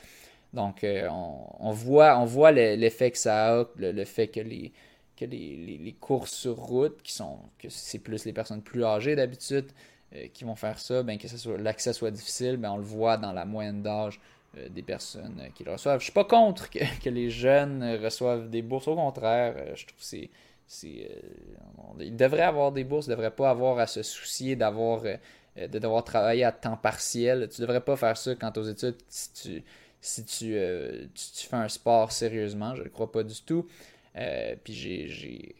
[0.55, 4.73] Donc, euh, on, voit, on voit l'effet que ça a, le, fait que les,
[5.19, 9.66] que les, courses sur route, qui sont que c'est plus les personnes plus âgées d'habitude
[10.15, 11.27] euh, qui vont faire ça, ben, que
[11.57, 14.20] l'accès soit difficile, ben, on le voit dans la moyenne d'âge
[14.57, 15.99] euh, des personnes qui le reçoivent.
[16.01, 16.78] Je suis pas contre que,
[17.11, 20.28] les jeunes reçoivent des bourses, au contraire, je trouve que
[20.66, 21.11] c'est.
[22.01, 25.78] ils devraient avoir des bourses, ils ne devraient pas avoir à se soucier d'avoir de
[25.81, 27.49] devoir travailler à temps partiel.
[27.51, 29.65] Tu ne devrais pas faire ça quand aux études, si tu
[30.01, 30.24] si
[30.55, 32.74] euh, tu, fais un sport sérieusement.
[32.74, 33.66] Je ne crois pas du tout.
[34.16, 35.55] Euh, puis j'ai,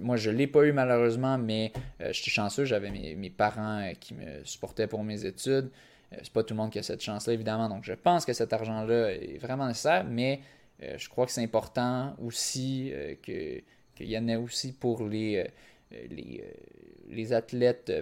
[0.00, 2.64] moi, je ne l'ai pas eu malheureusement, mais euh, j'étais chanceux.
[2.64, 5.70] J'avais mes, parents qui me supportaient pour mes études.
[6.10, 7.68] c'est pas tout le monde qui a cette chance-là, évidemment.
[7.68, 10.40] Donc, je pense que cet argent-là est vraiment nécessaire, mais
[10.80, 12.92] je crois que c'est important aussi
[13.22, 13.60] que,
[13.94, 15.46] qu'il y en ait aussi pour les,
[16.10, 16.44] les,
[17.08, 17.92] les athlètes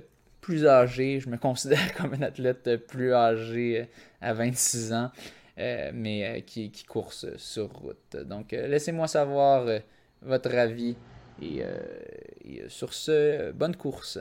[0.43, 1.21] plus âgés.
[1.21, 3.89] Je me considère comme un athlète plus âgé
[4.21, 5.11] à 26 ans.
[5.59, 8.17] Euh, mais euh, qui, qui course sur route.
[8.17, 9.67] Donc, euh, laissez-moi savoir
[10.23, 10.97] votre avis.
[11.41, 11.63] Et,
[12.45, 14.19] et, sur ce, bonne course.